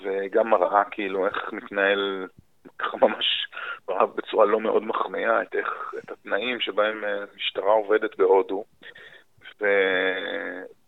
וגם 0.04 0.50
מראה 0.50 0.84
כאילו 0.84 1.28
איך 1.28 1.54
מתנהל 1.54 2.28
ככה 2.80 2.98
ממש 3.02 3.26
בצורה 4.06 4.46
לא 4.46 4.60
מאוד 4.60 4.84
מחמיאה 4.84 5.42
את, 5.42 5.56
איך, 5.56 5.94
את 6.04 6.12
התנאים 6.12 6.60
שבהם 6.60 7.04
אה, 7.04 7.24
משטרה 7.36 7.72
עובדת 7.72 8.18
בהודו, 8.18 8.64
ו... 9.62 9.66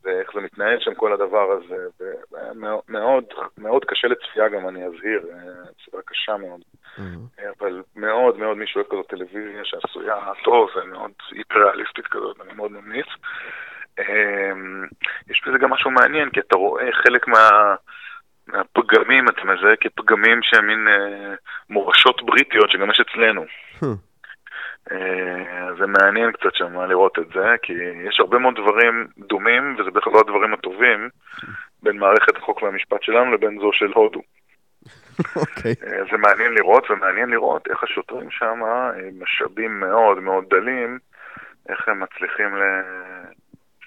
ואיך 0.04 0.32
זה 0.34 0.41
מתנהל 0.41 0.80
שם 0.80 0.93
כל 0.93 1.13
הדבר 1.13 1.52
הזה, 1.52 1.88
ומאוד 2.32 3.23
מאוד 3.58 3.86
קשה 3.86 4.08
לצפייה 4.08 4.49
גם, 4.49 4.67
אני 4.67 4.86
אזהיר, 4.86 5.28
אה, 5.34 5.63
סדרה 5.86 6.02
קשה 6.06 6.38
מאוד. 6.38 6.62
Mm-hmm. 6.97 7.41
אבל 7.60 7.84
מאוד 7.95 8.38
מאוד 8.38 8.58
מי 8.58 8.67
שאוהב 8.67 8.88
כזאת 8.88 9.08
טלוויזיה 9.08 9.65
שעשויה 9.65 10.15
טוב 10.43 10.69
ומאוד 10.76 11.12
היפר-ריאליסטית 11.32 12.08
כזאת, 12.08 12.41
אני 12.41 12.54
מאוד 12.54 12.71
ממליץ. 12.71 13.08
אה, 13.99 14.52
יש 15.30 15.41
בזה 15.47 15.58
גם 15.58 15.69
משהו 15.69 15.91
מעניין, 15.91 16.30
כי 16.30 16.39
אתה 16.39 16.56
רואה 16.56 16.91
חלק 16.91 17.28
מה... 17.28 17.76
הפגמים, 18.53 19.29
אתה 19.29 19.41
מזהה 19.43 19.75
כפגמים 19.75 20.39
שהם 20.43 20.67
מין 20.67 20.87
אה, 20.87 21.33
מורשות 21.69 22.25
בריטיות 22.25 22.69
שגם 22.69 22.89
יש 22.91 22.99
אצלנו. 22.99 23.45
אה, 24.91 25.73
זה 25.79 25.87
מעניין 25.87 26.31
קצת 26.31 26.55
שם 26.55 26.81
לראות 26.81 27.19
את 27.19 27.27
זה, 27.33 27.55
כי 27.61 27.73
יש 28.07 28.19
הרבה 28.19 28.37
מאוד 28.37 28.55
דברים 28.55 29.07
דומים, 29.17 29.75
וזה 29.79 29.91
בטח 29.91 30.07
לא 30.07 30.19
הדברים 30.19 30.53
הטובים, 30.53 31.09
בין 31.83 31.97
מערכת 31.97 32.37
החוק 32.37 32.63
והמשפט 32.63 33.03
שלנו 33.03 33.31
לבין 33.31 33.59
זו 33.59 33.69
של 33.73 33.91
הודו. 33.95 34.19
Okay. 34.19 35.39
אוקיי. 35.41 35.75
אה, 35.83 36.03
זה 36.11 36.17
מעניין 36.17 36.53
לראות, 36.53 36.91
ומעניין 36.91 37.29
לראות 37.29 37.67
איך 37.67 37.83
השוטרים 37.83 38.31
שם, 38.31 38.63
אה, 38.63 38.91
משאבים 39.19 39.79
מאוד 39.79 40.19
מאוד 40.19 40.45
דלים, 40.49 40.99
איך 41.69 41.87
הם 41.87 42.03
מצליחים 42.03 42.55
ל... 42.55 42.61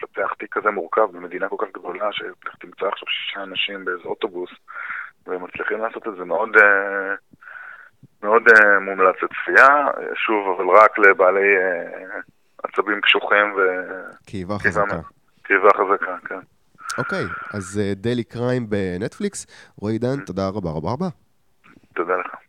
לפתח 0.06 0.34
תיק 0.38 0.58
כזה 0.58 0.70
מורכב 0.70 1.08
במדינה 1.12 1.48
כל 1.48 1.56
כך 1.58 1.68
גדולה, 1.74 2.08
שתמצא 2.12 2.86
עכשיו 2.86 3.08
שישה 3.08 3.42
אנשים 3.42 3.84
באיזה 3.84 4.02
אוטובוס, 4.04 4.50
והם 5.26 5.44
מצליחים 5.44 5.78
לעשות 5.78 6.08
את 6.08 6.12
זה 6.18 6.24
מאוד, 6.24 6.56
אה, 6.56 7.14
מאוד 8.22 8.42
אה, 8.48 8.80
מומלץ 8.80 9.16
לצפייה, 9.22 9.86
שוב, 10.14 10.56
אבל 10.56 10.76
רק 10.76 10.98
לבעלי 10.98 11.56
אה, 11.56 12.20
עצבים 12.64 13.00
קשוחים 13.00 13.54
ו... 13.56 13.60
כאיבה 14.26 14.54
חזקה. 14.58 15.00
כאיבה 15.44 15.68
חזקה, 15.76 16.16
כן. 16.28 16.40
אוקיי, 16.98 17.24
אז 17.54 17.80
דיילי 17.96 18.24
קריים 18.24 18.70
בנטפליקס. 18.70 19.46
רועי 19.80 19.98
דן, 19.98 20.20
תודה 20.26 20.48
רבה 20.48 20.70
רבה 20.70 20.90
רבה. 20.92 21.08
תודה 21.94 22.16
לך. 22.16 22.45